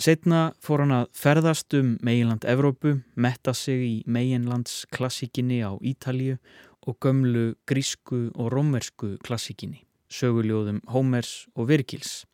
[0.01, 6.39] Setna fór hann að ferðast um meginland Evrópu, metta sig í meginlands klassíkinni á Ítalíu
[6.87, 12.25] og gömlu grísku og rómersku klassíkinni, söguljóðum Hómers og Virkils.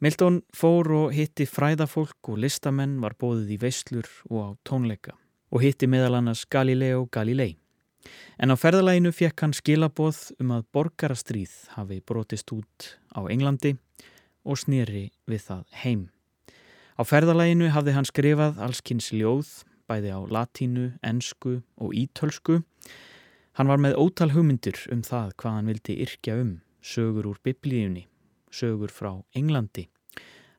[0.00, 5.12] Milton fór og hitti fræðafólk og listamenn var bóðið í veislur og á tónleika
[5.52, 7.58] og hitti meðal annars Galileo Galilei.
[8.40, 13.74] En á ferðalæginu fekk hann skilaboð um að borgarastríð hafi brotist út á Englandi
[14.48, 16.08] og snýri við það heim.
[16.96, 19.52] Á ferðalæginu hafði hann skrifað allskins ljóð,
[19.84, 22.62] bæði á latínu, ensku og ítölsku.
[23.52, 28.06] Hann var með ótal hugmyndir um það hvað hann vildi yrkja um, sögur úr biblíunni,
[28.54, 29.88] sögur frá Englandi.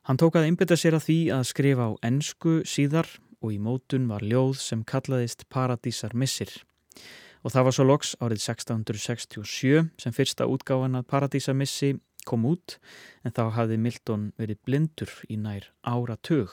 [0.08, 3.06] Hann tók að einbytta sér að því að skrifa á ensku síðar
[3.42, 6.50] og í mótun var ljóð sem kallaðist Paradísar missir.
[7.42, 11.94] Og það var svo loks árið 1667 sem fyrsta útgáfan að Paradísar missi
[12.26, 12.78] kom út
[13.26, 16.50] en þá hafði Milton verið blindur í nær áratug.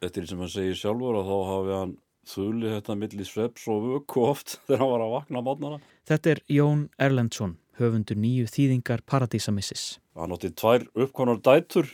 [0.00, 1.96] Eftir sem hann segir sjálfur að þá hafi hann
[2.30, 5.80] þulli þetta milli sveps og vöku oft þegar hann var að vakna á mótnana.
[6.08, 9.98] Þetta er Jón Erlendsson, höfundur nýju þýðingar Paradísamissis.
[10.18, 11.88] Hann átti tvær uppkonar dætur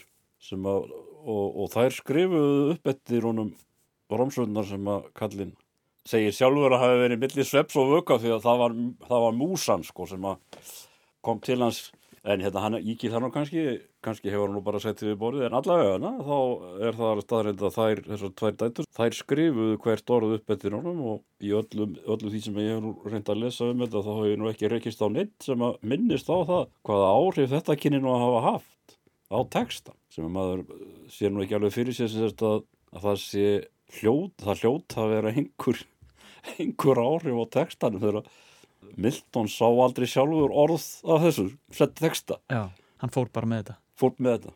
[0.53, 0.91] að,
[1.23, 3.53] og, og þær skrifuðu upp eftir honum
[4.11, 5.55] rómsvöldnar sem að kallinn
[6.07, 8.75] segir sjálfur að hafi verið milli sveps og vöka því að það var,
[9.09, 10.27] það var músan sko sem
[11.25, 11.87] kom til hans
[12.27, 13.63] en hérna hann íkir það nú kannski
[14.03, 16.37] kannski hefur hann nú bara sett við borðið en allavega na, þá
[16.87, 20.75] er það alveg staðreind að þær þessar tvær dætur, þær skrifuðu hvert orð upp eftir
[20.77, 24.03] honum og í öllum, öllum því sem ég hef nú reynd að lesa um þetta
[24.07, 27.53] þá hef ég nú ekki reykist á neitt sem að minnist á það hvaða áhrif
[27.55, 28.97] þetta kynni nú að hafa haft
[29.31, 32.65] á texta sem að maður eh, sér nú ekki alveg fyrir sér sem sagt að,
[32.95, 33.47] að það sé
[33.97, 35.85] hljót, það hljót að vera einhver
[36.57, 38.35] einhver áhrif á textanum þegar
[38.97, 42.69] Milton sá aldrei sjálfur orð af þessu, sett texta Já,
[43.01, 43.77] hann fór bara með þetta.
[43.97, 44.55] fórt með þetta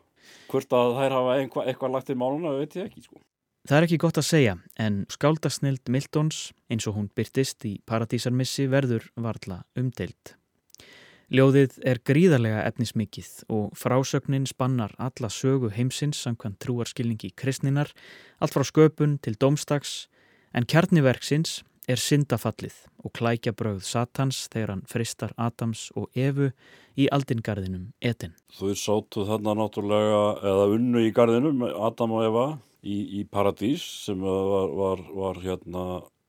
[0.52, 3.22] hvort að þær hafa einhvað, eitthvað lagt í máluna veit ég ekki sko
[3.62, 8.64] Það er ekki gott að segja, en skáldasnild Miltons, eins og hún byrtist í Paradísarmissi,
[8.66, 10.32] verður varla umdeild.
[11.30, 17.94] Ljóðið er gríðarlega efnismikið og frásögnin spannar alla sögu heimsins samkvæmt trúarskilningi kristninar,
[18.42, 20.08] allt frá sköpun til dómstags,
[20.52, 26.52] en kjarniverksins er syndafallið og klækja brauð Satans þegar hann fristar Adams og Evu
[26.98, 28.36] í aldingarðinum Eden.
[28.54, 32.46] Þau sátu þarna náttúrulega eða unnu í garðinum, Adam og Eva
[32.82, 35.86] í, í Paradís sem var, var, var hérna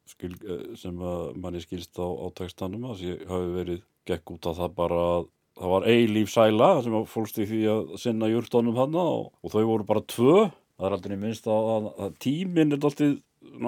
[0.10, 4.60] skil, eh, sem manni skilst á, á textanum að því hafi verið gekk út að
[4.64, 8.80] það bara að það var eilíf sæla sem að fólst í því að sinna júrtónum
[8.80, 12.82] hann og, og þau voru bara tvö það er aldrei minnst að, að, tíminn er
[12.82, 13.14] alltaf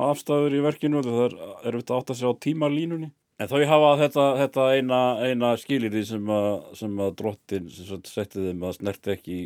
[0.07, 1.38] afstæður í verkinu það er
[1.69, 3.11] erfitt að átta sig á tímalínunni.
[3.35, 7.65] En þau hafa þetta, þetta eina, eina skilirði sem að, sem að drottin
[8.07, 9.39] setti þeim að snert ekki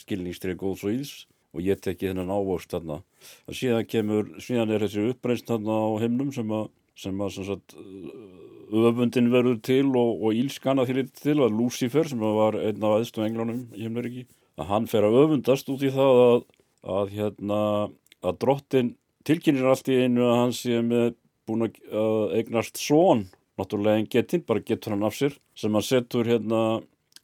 [0.00, 1.12] skilningstrið góðs og íls
[1.56, 3.02] og ég tekki þennan ávöxt þarna.
[3.44, 7.46] Og síðan kemur, síðan er þessi uppreist þarna á himnum sem að sem að sem
[7.46, 7.76] sagt
[8.72, 12.82] öfundin verður til og, og ílskan að því liti til að Lucifer sem var einn
[12.82, 14.24] af aðstum englunum í himnaríki
[14.56, 16.38] að hann fer að öfundast út í það að,
[16.96, 17.60] að hérna
[18.26, 18.94] að drottin
[19.26, 24.44] tilkynir allt í einu að hann sé með búin að eignast són náttúrulega en getinn,
[24.46, 26.62] bara getur hann af sér sem hann setur hérna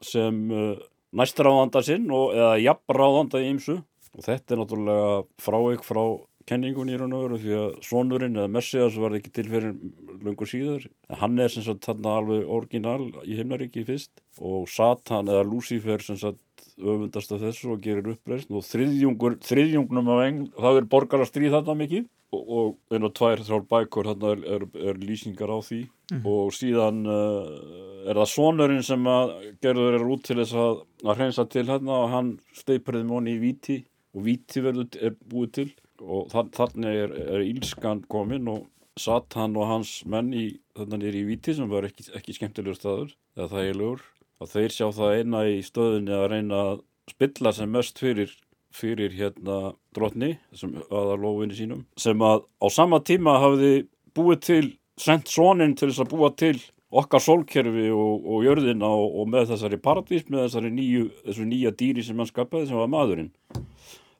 [0.03, 0.77] sem uh,
[1.15, 3.79] næstráðanda sinn og, eða jafnráðanda í ymsu
[4.13, 6.03] og þetta er náttúrulega frávik frá
[6.49, 9.75] kenningunni í raun og veru því að sonurinn eða Messias var ekki til fyrir
[10.23, 10.87] lungur síður.
[11.21, 16.19] Hann er sem sagt þarna alveg orginal í himnaríki fyrst og Satan eða Lucifer sem
[16.21, 16.41] sagt
[16.79, 21.31] öfundast af þessu og gerir uppreist og þriðjungur, þriðjungnum af engl, það er borgar að
[21.33, 22.11] stríð þarna mikið.
[22.33, 25.83] Og, og einu og tvær þrjálf bækur þarna er, er, er lýsingar á því.
[26.25, 31.21] Og síðan uh, er það sonurinn sem að gerður er út til þess að, að
[31.21, 33.83] hreinsa til hérna og hann steipur þeim honni í víti.
[34.17, 35.69] Og víti verður er búið til
[36.03, 38.69] og þa- þannig er, er ílskan komin og
[39.01, 43.15] Satan og hans menn í, þannig er í víti sem var ekki, ekki skemmtilegur staður
[43.39, 44.03] eða þægilegur
[44.43, 48.35] að þeir sjá það eina í stöðunni að reyna að spilla sem mest fyrir
[48.73, 53.73] fyrir hérna drotni sem aðalófinni sínum sem að á sama tíma hafði
[54.17, 54.63] búið til
[55.01, 56.57] sendt soninn til þess að búa til
[56.93, 61.73] okkar sólkerfi og, og jörðina og, og með þessari paradís með þessari nýju, þessu nýja
[61.81, 63.31] dýri sem hann skapaði sem var maðurinn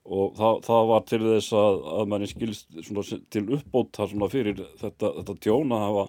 [0.03, 5.13] og það, það var til þess að, að manni skilst svona, til uppbóta fyrir þetta,
[5.21, 6.05] þetta tjón að hafa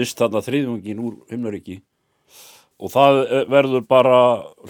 [0.00, 1.80] mist þarna þriðjungin úr himnaríki.
[2.80, 4.20] Og það eh, verður bara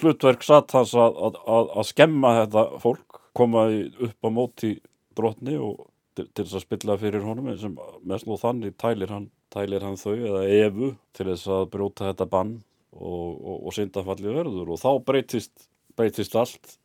[0.01, 4.73] hlutverk satans að, að, að, að skemma þetta fólk koma í- upp á móti
[5.17, 5.87] drottni og
[6.19, 7.77] til, til þess að spilla fyrir honum sem
[8.09, 12.27] mest nú þannig tælir hann, tælir hann þau eða efu til þess að brjóta þetta
[12.33, 12.57] bann
[12.91, 14.75] og, og, og syndafalli verður.
[14.75, 16.77] Og þá breytist, breytist allt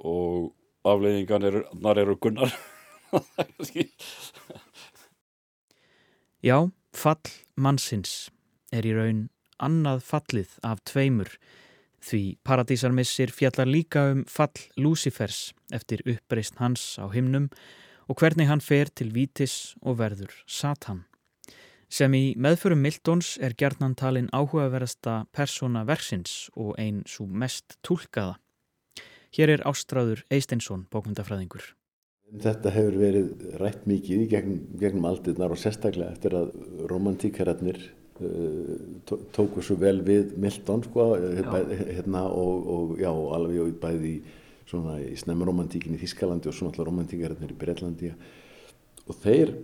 [0.00, 0.52] og
[0.84, 1.64] afleiðingan eru,
[1.96, 2.52] eru gunnar
[6.48, 8.30] Já, fall mannsins
[8.72, 9.28] er í raun
[9.60, 11.34] annað fallið af tveimur
[12.00, 17.50] því Paradísarmissir fjallar líka um fall Lúsifers eftir uppreist hans á himnum
[18.08, 21.04] og hvernig hann fer til vítis og verður Satan.
[21.90, 28.38] Sem í meðförum Miltons er gjarnan talin áhugaverðasta persóna verksins og ein svo mest túlkaða.
[29.36, 31.62] Hér er Ástráður Eisteinsson, bókmyndafræðingur.
[32.42, 36.52] Þetta hefur verið rætt mikið í gegn, gegnum aldirnar og sérstaklega eftir að
[36.90, 37.80] romantíkararnir
[38.22, 41.56] uh, tó- tóku svo vel við Milton sko, bæ,
[41.96, 44.20] hérna, og, og já, alveg og bæði í,
[45.10, 48.12] í snemma romantíkin í Þískalandi og svona alltaf romantíkararnir í Breitlandi
[49.10, 49.56] og þeir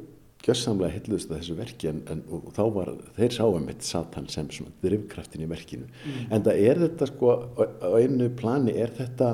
[0.45, 2.23] gjössamlega hilluðist að þessu verki en, en
[2.55, 5.89] þá var, þeir sáum eitt Satan sem svona drifkraftin í verkinu.
[6.31, 9.33] En það er þetta sko á, einu plani er þetta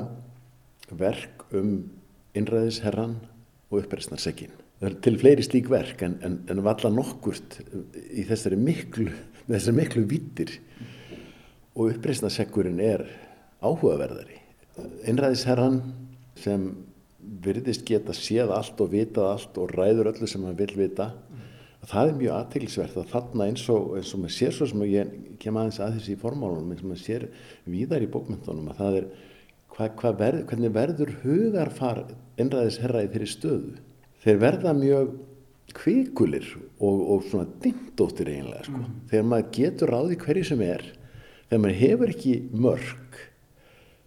[0.97, 1.75] verk um
[2.37, 3.17] innræðisherran
[3.69, 3.83] og
[4.83, 7.59] er til fleiri slík verk en, en, en valla nokkurt
[8.11, 9.07] í þessari miklu,
[9.47, 10.57] þessari miklu vittir
[11.73, 13.05] og uppreisnarsekkurinn er
[13.63, 14.41] áhugaverðari.
[15.07, 15.79] Innræðisherran
[16.39, 16.67] sem
[17.43, 21.11] virðist geta séð allt og vitað allt og ræður öllu sem hann vil vita.
[21.83, 25.13] Það er mjög aðteglisvert að þarna eins og, eins og maður sér svo sem ég
[25.41, 27.25] kem aðeins að þessi í formálunum eins og maður sér
[27.67, 29.09] víðar í bókmyndunum að það er
[29.73, 32.01] hva, hva verð, hvernig verður hugarfar
[32.39, 33.75] einræðis herra í þeirri stöðu?
[34.23, 35.13] Þeir verða mjög
[35.73, 36.47] kvikulir
[36.79, 38.83] og, og svona dindóttir eiginlega sko.
[39.11, 40.83] þegar maður getur ráði hverju sem er
[41.49, 43.21] þegar maður hefur ekki mörg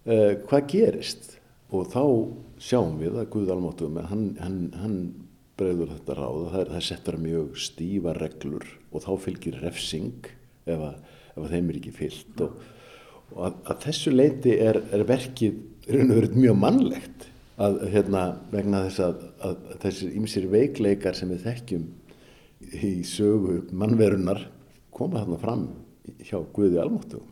[0.06, 1.32] uh, hvað gerist?
[1.74, 2.02] Og þá
[2.62, 4.96] sjáum við að Guð almáttum hann, hann, hann
[5.56, 10.30] bregður þetta ráð það það settur mjög stífa reglur og þá fylgir refsing
[10.66, 10.98] ef að,
[11.34, 12.58] ef að þeim er ekki fyllt og,
[13.34, 15.62] og að, að þessu leiti er, er verkið
[16.36, 17.28] mjög mannlegt
[17.62, 21.86] að hérna vegna þess að, að þessir ýmsir veikleikar sem við þekkjum
[22.84, 24.42] í sögu mannverunar
[24.96, 25.64] koma þarna fram
[26.24, 27.22] hjá Guði almáttu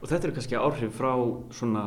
[0.00, 1.12] Og þetta eru kannski áhrif frá
[1.52, 1.84] svona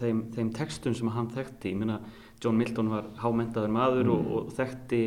[0.00, 1.74] þeim, þeim textum sem hann þekkti.
[1.74, 2.00] Ég meina,
[2.40, 5.02] John Milton var hámentaður maður og, og þekkti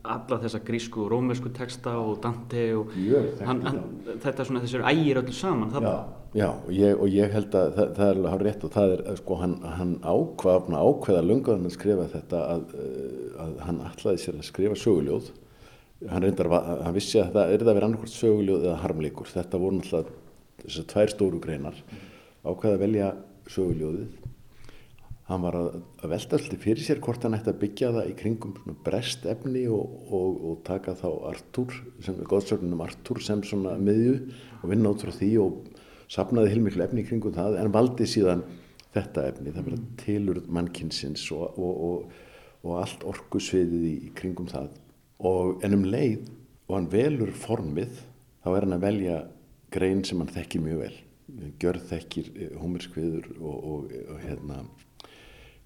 [0.00, 3.80] alla þessa grísku og rómersku texta og Dante og þekkti hann, hann,
[4.22, 5.74] þetta er svona þessir ægir öllu saman.
[5.74, 5.96] Já,
[6.38, 8.94] já og, ég, og ég held að það, það er alveg hár rétt og það
[8.94, 14.24] er, sko, hann, hann ákvað, ákveða lungaðan að skrifa þetta að, eh, að hann ætlaði
[14.24, 15.32] sér að skrifa söguljóð.
[16.08, 16.48] Hann reyndar,
[16.86, 19.28] hann vissi að það er það verið annarkvort söguljóð eða harmleikur.
[19.34, 20.16] Þetta voru náttúrulega
[20.64, 21.82] þessar tvær stóru greinar.
[22.40, 23.10] Ákveða að velja
[23.52, 24.19] söguljóðið.
[25.30, 25.66] Hann var að,
[26.02, 29.60] að velta alltaf fyrir sér hvort hann ætti að byggja það í kringum brest efni
[29.70, 34.16] og, og, og taka þá Artúr, sem góðsögnum Artúr sem svona miðju
[34.58, 35.60] og vinna út frá því og
[36.10, 38.42] sapnaði heilmiklu efni í kringum það en valdi síðan
[38.90, 42.18] þetta efni, það verða tilurð mannkinsins og, og, og,
[42.66, 44.74] og allt orkusviðið í, í kringum það.
[45.30, 46.26] Og en um leið
[46.66, 48.02] og hann velur formið
[48.42, 49.22] þá er hann að velja
[49.70, 50.94] grein sem hann þekkir mjög vel.
[51.62, 54.64] Gjörð þekkir hómerskviður og, og, og hérna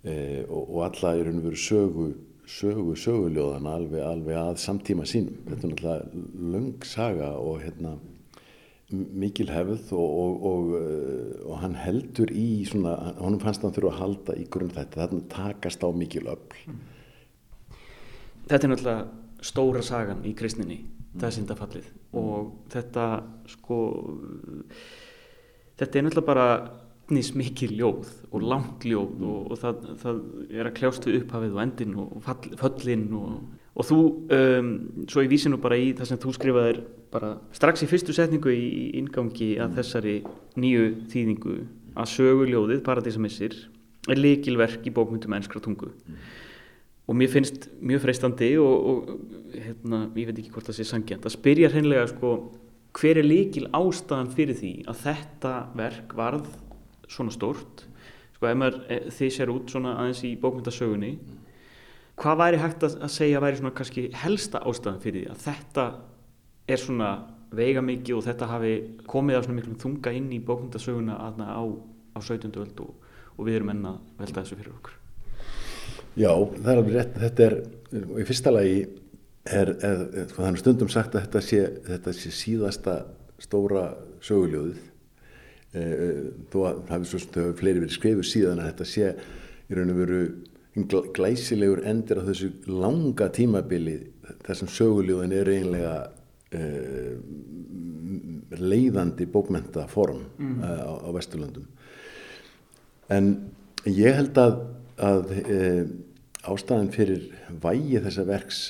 [0.04, 2.08] e, og, og alla raun og veru sögu
[2.44, 5.38] sögu söguljóðana alveg, alveg að samtíma sínum.
[5.48, 7.96] Þetta er náttúrulega löng saga og hérna
[8.94, 14.02] mikil hefð og, og, eh, og hann heldur í svona, honum fannst hann þurfa að
[14.02, 16.44] halda í grunn þetta, þarna takast á mikil öll
[18.48, 20.78] þetta er náttúrulega stóra sagan í kristninni,
[21.16, 21.90] það er syndafallið.
[22.16, 23.08] Og þetta
[23.50, 23.78] sko
[25.80, 26.48] þetta er náttúrulega bara
[27.12, 30.20] nýs mikil ljóð og langt ljóð og, og það, það
[30.54, 33.34] er að kljást við upphafið og endin og fall, föllin og,
[33.74, 33.98] og þú,
[34.38, 34.70] um,
[35.10, 36.80] svo ég vísi nú bara í það sem þú skrifaðir
[37.14, 40.16] bara strax í fyrstu setningu í, ingangi að þessari
[40.60, 41.58] nýju þýðingu
[41.94, 43.54] að söguljóðið, Paradísamissir
[44.10, 45.92] er líkilverk í bókmyndum ennskra tungu.
[47.04, 51.28] Og mér finnst mjög freistandi og, og hérna, ég veit ekki hvort það sé sangjant
[51.28, 52.34] að spyrja hreinlega sko
[52.94, 56.48] hver er líkil ástæðan fyrir því að þetta verk varð
[57.10, 57.84] svona stórt
[58.34, 61.12] sko ef maður eh, sér út svona aðeins í bókmyndasögunni
[62.20, 65.86] hvað væri hægt að, segja væri svona kannski helsta ástæðan fyrir því að þetta
[66.74, 67.12] er svona
[67.54, 68.74] veigamikið og þetta hafi
[69.10, 71.62] komið af svona miklum þunga inn í bókmyndasöguna aðna á,
[72.14, 72.52] á 17.
[72.58, 72.92] öld og,
[73.38, 75.00] og við erum enn að velta þessu fyrir okkur
[76.14, 77.14] Já, það er alveg rétt.
[77.18, 77.54] Þetta er,
[78.22, 82.98] í fyrsta lagi er, er, er sko, stundum sagt að þetta sé, þetta sé síðasta
[83.42, 83.88] stóra
[84.24, 84.82] söguljóðið.
[85.74, 85.84] E,
[86.52, 89.08] þó að það hefur svo sem þau fleiri verið skrifuð síðan að þetta sé
[89.64, 90.20] í raun og veru
[91.14, 93.96] glæsilegur endir á þessu langa tímabili
[94.46, 95.96] þessum söguljóðin er eiginlega
[96.54, 96.62] e,
[98.54, 100.62] leiðandi bókmentaform mm.
[100.62, 101.66] á, á Vesturlöndum.
[103.10, 103.32] En
[103.90, 104.62] ég held að,
[105.02, 105.58] að e,
[106.54, 107.26] ástæðan fyrir
[107.62, 108.62] vægi þessa verks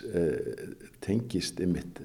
[1.05, 2.01] tengist ymitt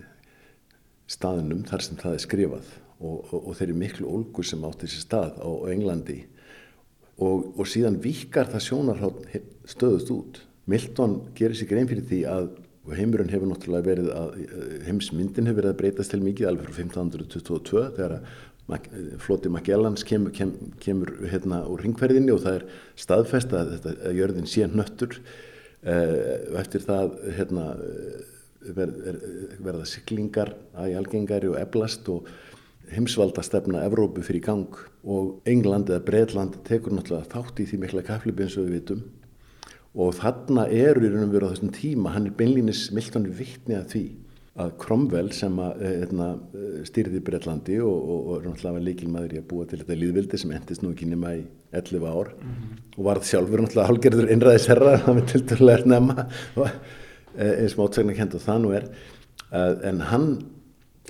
[1.09, 5.05] staðnum þar sem það er skrifað og, og, og þeirri miklu ólgur sem átti sér
[5.05, 6.19] stað á Englandi
[7.19, 9.37] og, og síðan vikar það sjónarhátt
[9.69, 10.41] stöðust út.
[10.69, 12.49] Milton gerir sig grein fyrir því að
[12.89, 14.29] og heimurinn hefur náttúrulega verið að
[14.87, 20.33] heimsmyndin hefur verið að breytast til mikið alveg frá 1522 þegar að floti Magellans kemur,
[20.33, 22.65] kem, kemur hérna úr ringferðinni og það er
[23.03, 27.65] staðfest að, þetta, að jörðin sé nöttur uh, eftir það hérna,
[28.77, 29.19] ver, er,
[29.57, 32.29] verða siglingar að algengari og eblast og
[32.93, 38.05] heimsvalda stefna Evrópu fyrir gang og England eða Breitland tekur náttúrulega þátt í því mikla
[38.07, 39.03] kaflibi eins og við vitum
[39.99, 43.77] og þarna eru í raun og veru á þessum tíma, hann er beinlínis Milton vittni
[43.77, 44.03] að því
[44.59, 46.27] að Cromwell sem að, eitna,
[46.87, 50.53] styrði Breitlandi og, og, og er náttúrulega líkilmaður í að búa til þetta líðvildi sem
[50.55, 51.43] endist nú ekki nema í
[51.79, 52.81] 11 ár mm -hmm.
[52.97, 56.25] og varð sjálfur náttúrulega hálgerður einræðisherra það með tilturlega nefna
[57.39, 58.89] eins og átsagna kent og það nú er
[59.89, 60.27] en hann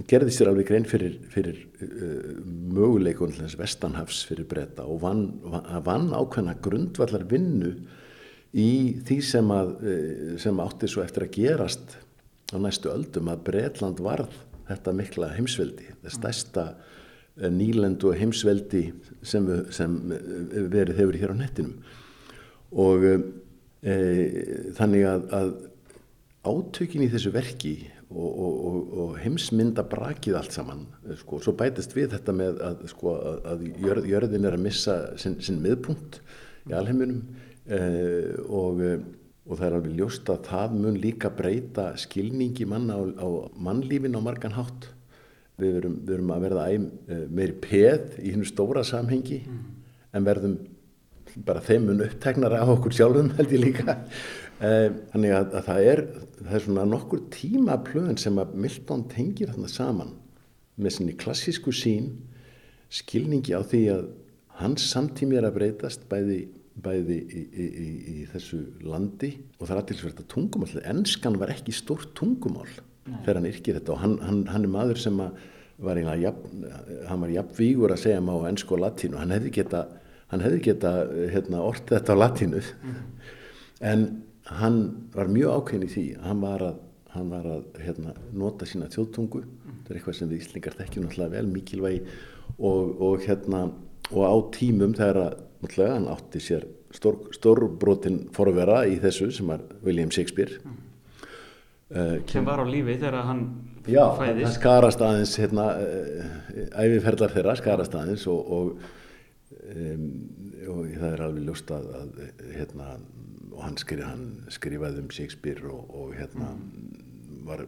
[0.07, 2.35] gerði sér alveg grein fyrir, fyrir uh,
[2.75, 5.25] möguleikun vestanhafs fyrir breyta og vann,
[5.85, 7.73] vann ákveðna grundvallar vinnu
[8.55, 8.69] í
[9.05, 9.73] því sem, að,
[10.41, 11.99] sem átti svo eftir að gerast
[12.49, 14.33] á næstu öldum að Breitland varð
[14.69, 16.65] þetta mikla heimsveldi, það stærsta
[17.53, 18.89] nýlendu heimsveldi
[19.23, 19.95] sem, sem
[20.71, 21.77] verið hefur hér á nettinum.
[22.69, 23.95] Og e,
[24.77, 25.53] þannig að, að
[26.49, 27.73] átökin í þessu verki
[28.09, 30.87] og, og, og, og heimsmynda brakið allt saman,
[31.19, 33.13] sko, svo bætist við þetta með að, sko,
[33.53, 36.21] að jörð, jörðin er að missa sinn, sinn miðpunkt
[36.69, 37.21] í alheiminum
[37.69, 38.79] Uh, og,
[39.45, 43.27] og það er alveg ljóst að það mun líka breyta skilningi manna á, á
[43.61, 44.87] mannlífin á margan hátt.
[45.59, 49.61] Við verum, við verum að verða uh, meiri peð í hennu stóra samhengi mm.
[50.17, 50.55] en verðum
[51.45, 53.99] bara þeim mun uppteknar af okkur sjálfum held ég líka
[54.59, 56.01] þannig að, að það er
[56.39, 60.15] það er svona nokkur tímaplöðin sem að Milton tengir þarna saman
[60.79, 62.11] með sinni klassísku sín
[62.91, 64.07] skilningi á því að
[64.59, 66.41] hans samtími er að breytast bæði
[66.79, 71.51] bæði í, í, í, í þessu landi og það er aðtilsverð að tungumál ennskan var
[71.53, 73.17] ekki stórt tungumál Nei.
[73.25, 75.19] þegar hann yrkir þetta og hann, hann, hann er maður sem
[75.79, 76.63] var jafn,
[77.07, 79.85] hann var jafnvígur að segja má ennsku og latínu hann hefði geta,
[80.31, 80.93] hann hefði geta
[81.33, 82.97] hérna, ortið þetta á latínu mm.
[83.91, 84.07] en
[84.57, 84.79] hann
[85.13, 86.05] var mjög ákveðin í því.
[86.25, 86.79] Hann var að,
[87.13, 89.43] hann var að hérna, nota sína þjóðtungu.
[89.45, 89.77] Mm.
[89.77, 92.01] þetta er eitthvað sem við Íslingar þekkjum náttúrulega vel mikilvægi.
[92.57, 93.63] Og, og, hérna,
[94.09, 95.39] og á tímum þegar að
[95.93, 100.59] hann átti sér stór, stórbrotin forvera í þessu sem var William Shakespeare.
[100.63, 100.77] Mm.
[101.95, 103.43] uh, sem var á lífi þegar hann
[103.85, 104.45] já, fæðist.
[104.47, 106.31] hann skarast aðeins hérna, uh,
[106.79, 108.89] æfiferðar þeirra skarast aðeins og, og,
[109.75, 110.09] um,
[110.69, 112.21] og það er alveg ljóst að, að
[112.57, 112.91] hérna,
[113.53, 117.41] og hann, skri, hann skrifaði um Shakespeare og, og hérna mm.
[117.47, 117.65] var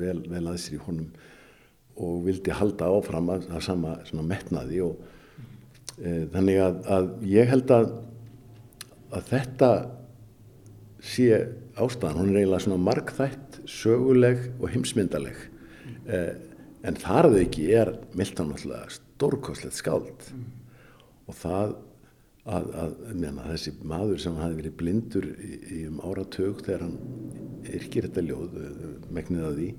[0.00, 1.12] vel, vel aðsir í honum
[2.00, 5.00] og vildi halda áfram að, að sama metnaði og
[6.00, 7.90] Þannig að, að ég held að,
[9.12, 9.70] að þetta
[11.04, 11.26] sé
[11.80, 15.42] ástæðan, hún er eiginlega svona markþætt, söguleg og heimsmyndaleg.
[15.84, 15.98] Mm.
[16.08, 16.30] Eh,
[16.88, 20.46] en þar þau ekki er Milton náttúrulega stórkoslegt skáld mm.
[21.28, 21.76] og það
[22.48, 26.98] að, að mena, þessi maður sem hafi verið blindur í, í um áratög þegar hann
[27.70, 28.60] yrkir þetta ljóð,
[29.12, 29.70] megnið að því,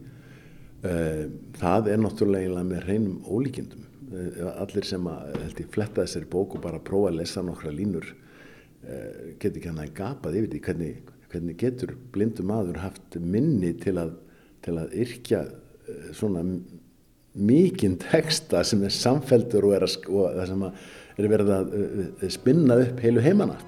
[0.90, 1.24] eh,
[1.62, 3.88] það er náttúrulega með hreinum ólíkindum.
[4.60, 8.10] Allir sem að held ég fletta þessari bók og bara prófa að lesa nokkra línur
[8.12, 13.94] uh, getur ekki hann að yfir því hvernig, hvernig getur blindu maður haft minni til
[14.02, 14.18] að,
[14.68, 15.46] til að yrkja
[16.12, 16.44] svona
[17.32, 20.66] mikinn texta sem er samfeldur og, er að, og það sem
[21.18, 23.60] er verið að uh, spinna upp heilu heimana.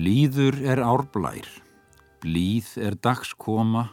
[0.00, 1.48] Blíður er árblær,
[2.22, 3.90] blíð er dagskoma,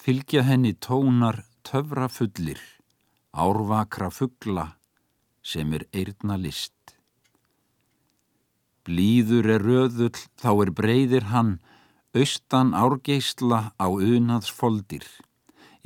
[0.00, 2.62] fylgja henni tónar töfra fullir,
[3.36, 4.70] árvakra fuggla
[5.46, 6.74] sem er eirna list.
[8.86, 11.56] Blíður er röðull, þá er breyðir hann,
[12.14, 15.06] austan árgeisla á unaðsfoldir,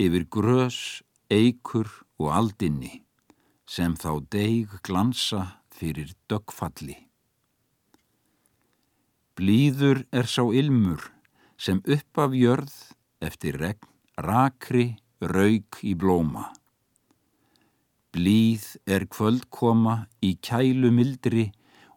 [0.00, 1.88] yfir grös, eikur
[2.20, 3.02] og aldinni,
[3.68, 6.96] sem þá deig glansa fyrir dögfalli.
[9.36, 11.00] Blíður er sá ilmur,
[11.56, 12.74] sem upp af jörð,
[13.24, 13.88] eftir regn,
[14.20, 14.86] rakri,
[15.20, 16.50] rauk í blóma.
[18.10, 21.50] Blíð er kvöldkoma í kælu mildri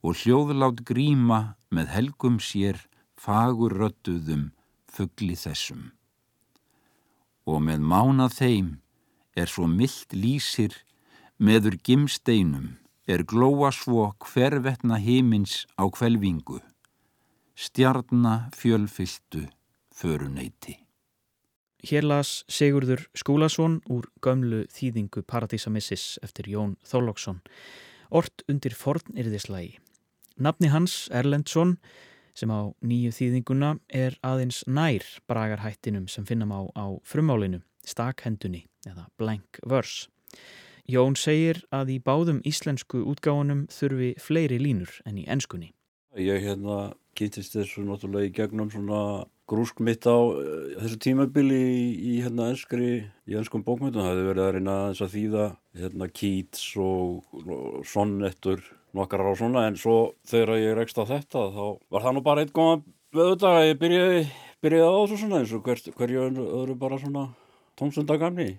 [0.05, 2.77] og hljóðlát gríma með helgum sér
[3.17, 4.51] fagur röttuðum
[4.93, 5.89] fugli þessum.
[7.49, 8.69] Og með mánað þeim
[9.33, 10.75] er svo myllt lýsir,
[11.41, 12.75] meður gimsteinum
[13.09, 16.61] er glóa svo hvervetna himins á kvelvingu,
[17.57, 19.47] stjarna fjölfyltu
[19.89, 20.82] föruneyti.
[21.83, 27.41] Hér las Sigurður Skúlason úr gömlu þýðingu Paradísamissis eftir Jón Þorlóksson,
[28.07, 29.81] ort undir fornirðislægi.
[30.39, 31.75] Nafni hans, Erlendsson,
[32.39, 39.09] sem á nýju þýðinguna er aðeins nær bragarhættinum sem finnum á, á frumálinu, stakhendunni eða
[39.19, 40.07] blank verse.
[40.87, 45.73] Jón segir að í báðum íslensku útgáfunum þurfi fleiri línur en í enskunni.
[46.15, 50.37] Ég hérna kýttist þessu náttúrulega í gegnum svona grúsk mitt á uh,
[50.79, 51.83] þessu tímabili í,
[52.13, 54.03] í hérna enskri, í enskum bókmyndum.
[54.03, 55.49] Það hefði verið að reyna aðeins að þýða
[55.81, 58.63] hérna Keats og, og sonnettur
[58.93, 62.43] nokkar á svona en svo þegar ég rekst á þetta þá var það nú bara
[62.43, 62.83] einn góðan
[63.13, 64.21] vöðudag að ég byrjaði,
[64.65, 67.25] byrjaði á þessu svona eins og hver, hverju öðru bara svona
[67.79, 68.49] tómsundagamni.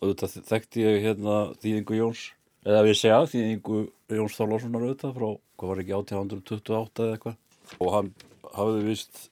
[0.00, 2.24] Auðvitað þekkti ég hérna þýðingu Jóns
[2.66, 3.82] eða við segja þýðingu
[4.16, 8.10] Jóns Þorlássonar auðvitað frá, hvað var ekki 1828 eða eitthvað og hann
[8.56, 9.22] hafði vist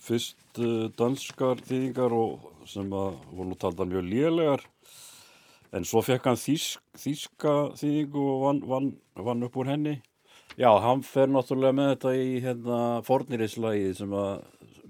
[0.00, 4.64] fyrst uh, danskar þýðingar og sem að voru nú taldar mjög lélegar.
[5.72, 9.94] En svo fekk hann þýsk, þýska þýðingu og vann, vann, vann upp úr henni.
[10.60, 14.42] Já, hann fer náttúrulega með þetta í hérna fornirislægi sem að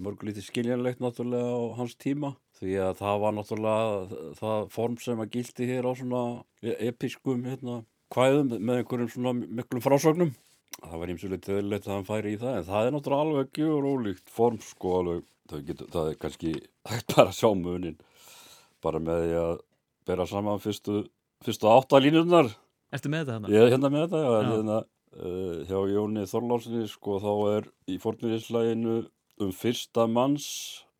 [0.03, 2.33] mörgulítið skiljanlegt náttúrulega á hans tíma.
[2.59, 6.23] Því að það var náttúrulega það form sem að gildi hér á svona
[6.91, 7.83] episkum hérna
[8.13, 10.35] kvæðum með einhverjum svona miklum frásögnum
[10.81, 13.89] það var ímsulegt eðlilegt að hann færi í það en það er náttúrulega alveg gjör
[13.93, 16.53] ólíkt form sko alveg það, getur, það er kannski
[16.93, 17.99] hægt bara að sjá munin
[18.83, 19.53] bara með því að
[20.11, 21.05] bera saman fyrstu,
[21.45, 22.51] fyrstu áttalínurnar
[22.93, 23.53] Ertu með þetta hana?
[23.53, 24.49] ég er hérna með þetta já, Já.
[24.53, 24.79] hérna,
[25.17, 28.97] uh, hjá Jóni Þorlásinni sko þá er í fornirinslæginu
[29.43, 30.49] um fyrsta manns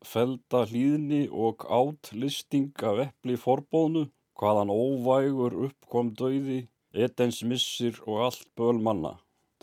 [0.03, 4.07] felda hlýðni og átlisting af epli forbóðnu
[4.39, 6.63] hvaðan óvægur uppkom döiði
[6.93, 9.13] etens missir og allt böl manna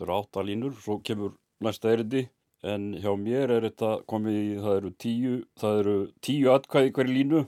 [0.01, 2.29] þetta eru átta línur, svo kemur næsta erindi
[2.63, 7.15] en hjá mér er þetta komið í, það eru tíu það eru tíu atkvæði hverju
[7.17, 7.43] línu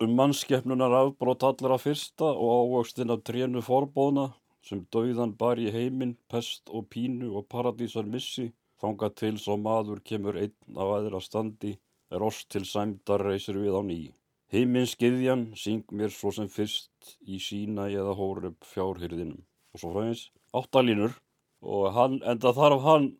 [0.00, 4.30] um mannskeppnunar afbrót allra fyrsta og ávöxtin af trénu forbóðna
[4.62, 10.00] sem dauðan bar í heiminn, pest og pínu og paradísar missi þangað til svo maður
[10.04, 11.76] kemur einn á aðra standi
[12.10, 14.00] er oss til sæmdar reysir við á ný.
[14.50, 19.42] Heiminn skiðjan syng mér svo sem fyrst í sína eða hórub fjárhyrðinum.
[19.72, 20.24] Og svo fræðins
[20.56, 21.14] áttalínur
[21.60, 23.10] og hann, enda þarf hann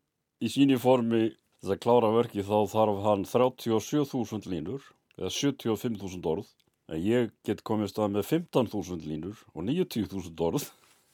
[0.40, 1.28] í síni formi
[1.60, 4.84] þess að klára verki þá þarf hann 37.000 línur
[5.18, 6.48] eða 75.000 orð.
[6.90, 10.70] En ég get komið stað með 15.000 línur og 90.000 orð.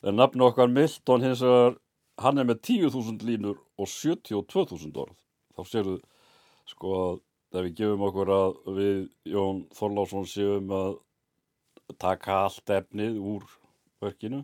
[0.06, 1.76] En nafni okkar Milton hins vegar
[2.22, 5.16] hann er með 10.000 línur og 72.000 orð.
[5.56, 5.98] Þá sérðu
[6.70, 7.22] sko að
[7.56, 8.96] ef við gefum okkur að við
[9.32, 10.98] Jón Þorlásson séum að
[12.02, 13.46] taka allt efnið úr
[14.02, 14.42] verkinu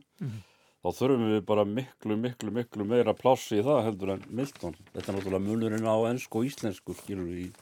[0.82, 4.78] þá þurfum við bara miklu, miklu, miklu meira pláss í það heldur en Milton.
[4.92, 7.52] Þetta er náttúrulega munurinn á ennsku og íslensku skilur við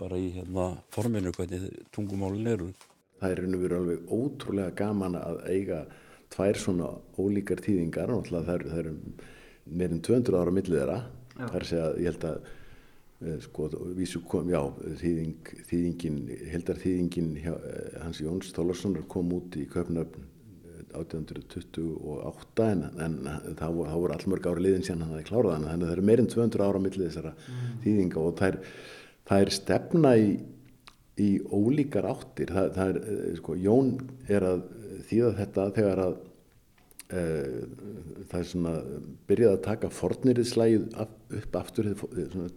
[0.00, 2.72] bara í hérna, forminu hvernig tungumálin eru.
[3.20, 5.84] Það er raun og veru alveg ótrúlega gaman að eiga
[6.32, 6.88] tvær svona
[7.20, 8.96] ólíkar þýðingar og náttúrulega það eru,
[9.70, 10.98] meirinn 200 ára millið þeirra.
[11.36, 12.50] Það er að segja, ég held að
[13.22, 14.60] eh, sko, vísu kom, já,
[15.04, 16.18] þýðing, þýðingin,
[16.50, 20.31] heldar þýðingin hjá, eh, hans Jóns Þólarssonar kom út í Köpnöfn
[21.00, 25.86] 1828 en, en voru, það voru allmörg ára liðin síðan hann hafði klárað hana þannig
[25.86, 27.32] að það eru meirinn 200 ára millið þessara
[27.84, 28.58] þýðinga og það er,
[29.30, 30.28] það er stefna í,
[31.22, 32.52] í ólíkar áttir.
[32.56, 33.94] Það, það er, eh, sko, Jón
[34.28, 34.62] er að
[35.08, 36.18] þýða þetta þegar að
[37.12, 37.24] e,
[38.30, 38.74] það er svona
[39.30, 40.86] byrjað að taka forniriðslægið
[41.40, 42.50] upp aftur svona,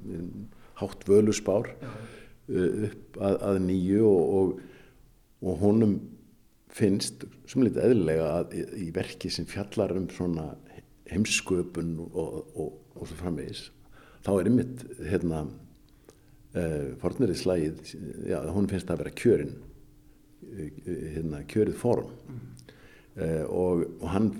[0.81, 4.59] hátt völuspár eh, upp að, að nýju og, og,
[5.45, 5.95] og honum
[6.76, 10.49] finnst sem litið eðlilega að í, verki sem fjallar um svona
[11.11, 13.69] heimsköpun og, og, og svo framvegis
[14.26, 17.93] þá er ymmit hérna uh, fornirið slægið
[18.32, 20.82] já, hún finnst að vera kjörin uh,
[21.15, 22.11] hérna kjörið form.
[23.15, 24.32] Uh, og, og hann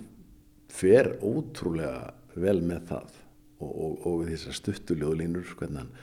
[0.76, 3.22] fer ótrúlega vel með það
[3.64, 5.94] og, þessar stuttu ljóðlínur hvernig hann,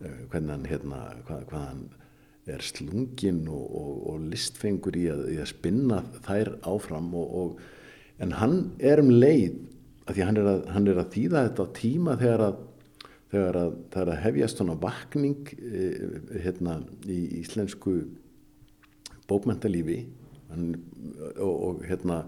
[0.00, 1.82] eh, hvernig hann hérna, hvað, hvað hann
[2.54, 7.60] er slungin og, og, og listfengur í að, í að spinna þær áfram og,
[8.20, 9.60] en hann er um leið
[10.06, 12.58] að því hann er að, hann er að þýða þetta á tíma þegar að
[13.30, 15.98] þegar að það er að hefjast svona vakning eh,
[16.42, 17.96] hérna í íslensku
[19.30, 20.00] bókmæntalífi
[20.50, 20.72] hann,
[21.36, 22.24] og, og hérna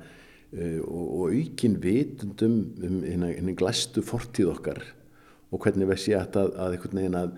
[0.55, 4.85] eh, og, og aukin vitundum um hérna, hérna glæstu fortíð okkar
[5.53, 7.35] og hvernig við sé að, að einhvern veginn að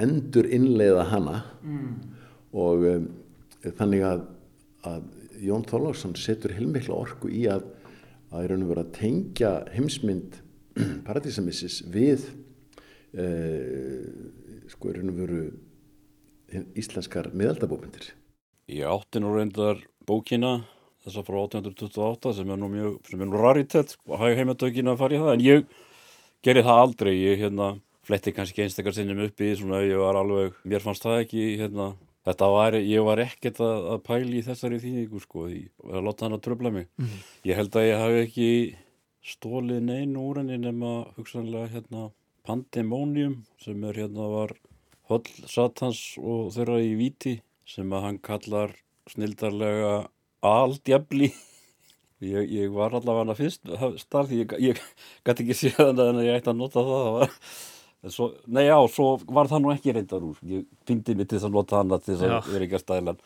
[0.00, 1.36] endur innleiða hana
[2.56, 3.08] og um,
[3.76, 4.26] þannig að,
[4.88, 5.08] að
[5.44, 7.66] Jón Þorláksson setur heilmikla orku í að
[8.34, 10.38] að í raun og vera að tengja heimsmynd
[11.06, 12.26] paradísamissis við
[13.16, 14.06] eh,
[14.72, 15.42] sko í raun og veru
[16.78, 18.12] íslenskar miðaldabókmyndir.
[18.70, 20.60] Ég átti nú reyndar bókina
[21.06, 25.02] þessa frá 1828 sem er nú mjög, sem er nú raritet og hæg heimatökin að
[25.02, 25.66] fara í það en ég
[26.46, 27.68] gerði það aldrei, ég hérna
[28.06, 31.90] fletti kannski einstakar sinnum upp í svona ég var alveg, mér fannst það ekki hérna,
[32.26, 36.26] þetta var, ég var ekkert að, að pæli í þessari þýðingu sko því að láta
[36.26, 36.86] hann að tröfla mig
[37.46, 38.50] ég held að ég hafi ekki
[39.26, 42.08] stólið neinu úr henni nema hugsanlega hérna
[42.46, 44.54] Pandemonium sem er hérna var
[45.10, 48.74] höll Satans og þeirra í víti sem að hann kallar
[49.10, 49.94] snildarlega
[50.46, 51.32] aldjafli
[52.22, 53.66] ég, ég var allavega hann fyrst
[54.02, 54.82] starf því ég, ég
[55.26, 57.34] gæti ekki séð hann en ég ætti að nota það, það var,
[58.12, 60.38] svo, nei já, svo var það nú ekki reyndar úr.
[60.46, 63.20] Ég fyndi mig til að nota hann til þess að vera ekki að stælan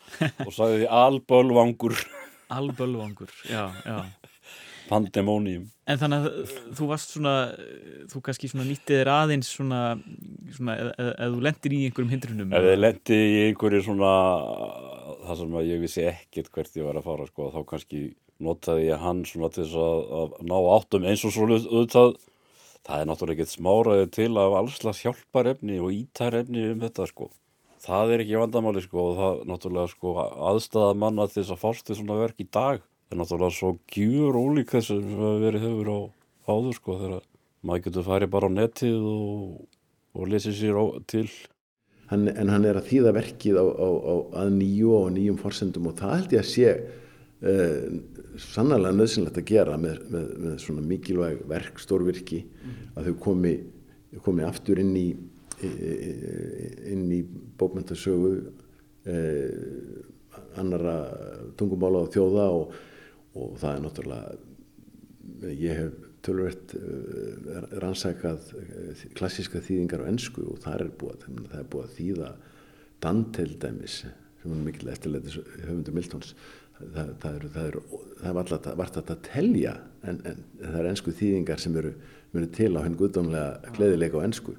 [0.47, 1.99] og sagði albölvangur.
[2.51, 4.01] Albölvangur, já, já.
[4.91, 7.35] Pandemonium En þannig að þú varst svona
[8.11, 9.81] þú kannski svona nýttið þér aðeins svona,
[10.55, 14.11] svona eða þú lendir í einhverjum hindrunum Ef þið lendi í einhverju svona
[15.21, 18.03] það sem að ég vissi ekkert hvert ég var að fara sko, þá kannski
[18.41, 22.15] notaði ég hann svona til þess að, að ná áttum eins og svo auðvitað
[22.87, 27.29] það er náttúrulega ekkert smáraði til af allslags hjálparefni og ítarefni um þetta sko.
[27.81, 30.15] Það er ekki vandamáli sko og það náttúrulega sko
[30.51, 34.37] aðstæða manna til þess að fást við svona verk í dag er náttúrulega svo gjur
[34.39, 35.99] ólík þess hefur verið hefur á
[36.51, 37.25] áður sko þegar
[37.61, 39.65] maður getur farið bara á netið og,
[40.15, 41.27] og lesið sér á, til
[42.11, 43.89] hann, en hann er að þýða verkið á, á,
[44.43, 47.85] að nýju og nýjum forsendum og það held ég að sé uh,
[48.39, 52.45] sannlega nöðsynlegt að gera með, með, með svona mikilvæg verk, stórvirki
[52.95, 53.55] að þau komi,
[54.23, 55.09] komi aftur inn í
[55.61, 57.21] inn í
[57.59, 59.49] bókmyndasögu uh,
[60.59, 60.95] annara
[61.59, 62.79] tungumála og þjóða og,
[63.37, 65.93] og það er náttúrulega ég hef
[66.31, 68.51] uh, rannsakað
[69.17, 72.33] klassíska þýðingar á ensku og það er búið, það er búið að þýða
[73.01, 73.95] Dante til dæmis
[74.41, 76.35] sem er mikil eftirleitis höfundur Miltons
[76.95, 77.77] það, það er, það er,
[78.21, 79.75] það er alltaf vart að telja
[80.07, 81.93] en, en það er ensku þýðingar sem eru,
[82.33, 84.55] eru til á henn guðdómlega gleðileika á ensku.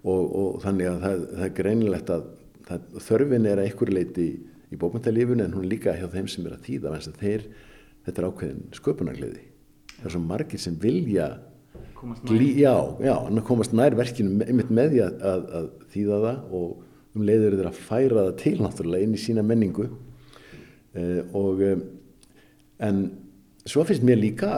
[0.00, 2.28] Og, og þannig að það, það er greinilegt að
[2.68, 4.34] það, þörfin er að einhver leiti í,
[4.70, 7.46] í bókmyndalífunu en hún líka hjá þeim sem er að vegna þess að þeir,
[8.06, 9.46] þetta er ákveðin sköpunargleði.
[9.96, 11.30] Það er svo margir sem vilja
[12.24, 16.54] glí, já, já, hann komast nær verkinu einmitt með því að, að, að þýða það
[16.60, 16.70] og
[17.10, 19.88] um leiður þeir að færa það til náttúrulega inn í sína menningu
[20.96, 21.82] og um,
[22.82, 23.02] en
[23.68, 24.52] svo finnst mér líka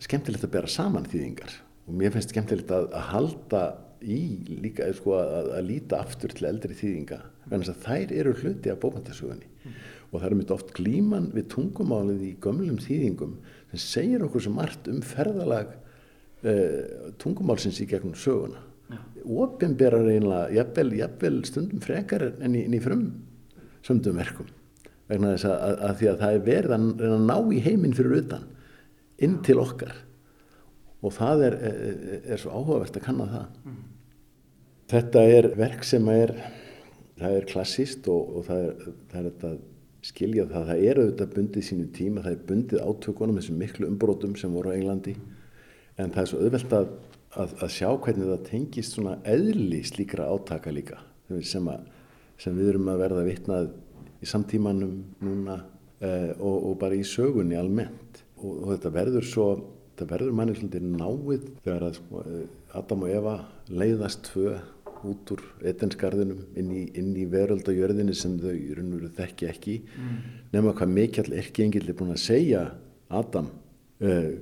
[0.00, 1.52] skemmtilegt að bera saman þýðingar.
[1.88, 3.62] Og mér finnst skemmtilegt að, að halda
[4.00, 4.20] í
[4.62, 8.72] líka sko, að, að líta aftur til eldri þýðinga vegna þess að þær eru hluti
[8.72, 9.48] af bókmyndasögunni
[10.10, 13.34] og það er mitt oft glíman við tungumálið í gömlum þýðingum
[13.72, 18.64] sem segir okkur svo margt um ferðalag uh, tungumálsins í gegnum söguna.
[19.20, 23.04] Opinberar einlega jafnvel, jafnvel stundum frekar en í, en í frum
[23.86, 24.48] sömdum verkum
[25.10, 28.16] vegna þess að, að, því að það er verið að, að ná í heiminn fyrir
[28.22, 28.46] utan
[29.20, 29.94] inn til okkar.
[31.00, 32.00] Og það er, er,
[32.34, 33.74] er svo áhugavert að kanna það.
[34.90, 36.34] Þetta er verk sem er
[37.20, 39.52] það er klassíst og, og það er, það er þetta
[40.10, 44.36] skilja það, það er auðvitað bundið sínu tíma, það er bundið átökunum þessum miklu umbrótum
[44.40, 45.14] sem voru á Englandi.
[46.00, 46.92] En það er svo auðvelt að,
[47.36, 51.02] að, að sjá hvernig það tengist svona eðli slíkra átaka líka
[51.46, 51.68] sem,
[52.40, 53.68] sem við erum að verða vitnað
[54.20, 55.60] í samtímanum núna
[56.00, 58.24] eh, og, og bara í sögunni almennt.
[58.40, 59.50] Og, og þetta verður svo
[60.00, 62.22] þetta verður manni svolítið náið þegar að sko,
[62.78, 63.34] Adam og Eva
[63.68, 64.54] leiðast tvö
[65.10, 69.76] út úr etensgarðinum inn í, í veröldajörðinni sem þau í raun og veru þekki ekki.
[69.96, 70.20] Mm.
[70.52, 72.64] nema hvað mikill erkiengil er búin að segja
[73.08, 73.48] Adam
[74.04, 74.32] uh,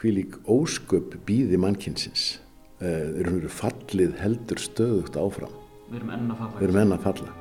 [0.00, 2.34] hví lík ósköp býði mannkynsins.
[2.82, 5.54] Uh, í raun og veru fallið heldur stöðugt áfram.
[5.88, 6.60] Við erum enn að falla.
[6.60, 7.40] Við erum enn að falla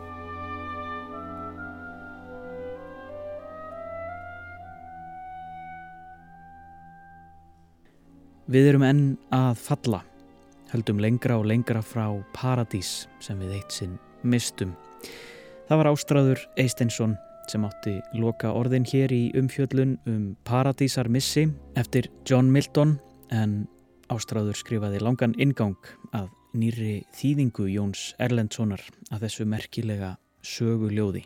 [8.44, 10.02] Við erum enn að falla
[10.74, 13.94] höldum lengra og lengra frá Paradís sem við eitt sinn
[14.28, 14.74] mistum.
[15.70, 17.14] Það var Ástráður Eisteinsson
[17.48, 21.46] sem átti loka orðin hér í umfjöllun um Paradísar missi
[21.80, 22.98] eftir John Milton
[23.32, 23.62] en
[24.12, 25.80] Ástráður skrifaði langan ingang
[26.12, 31.24] að nýri þýðingu Jóns Erlendssonar að þessu merkilega söguljóði.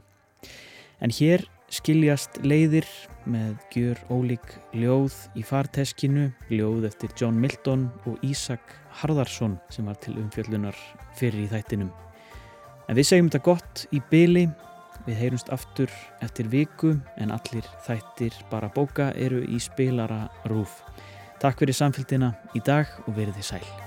[1.01, 2.88] En hér skiljast leiðir
[3.28, 9.99] með gjör ólík ljóð í farteskinu, ljóð eftir John Milton og Ísak Harðarsson sem var
[10.03, 10.78] til umfjöllunar
[11.18, 11.91] fyrir í þættinum.
[12.88, 14.45] En við segjum þetta gott í byli,
[15.07, 15.91] við heyrumst aftur
[16.24, 20.82] eftir viku en allir þættir bara bóka eru í spilara rúf.
[21.43, 23.87] Takk fyrir samfélgina í dag og verið þið sæl.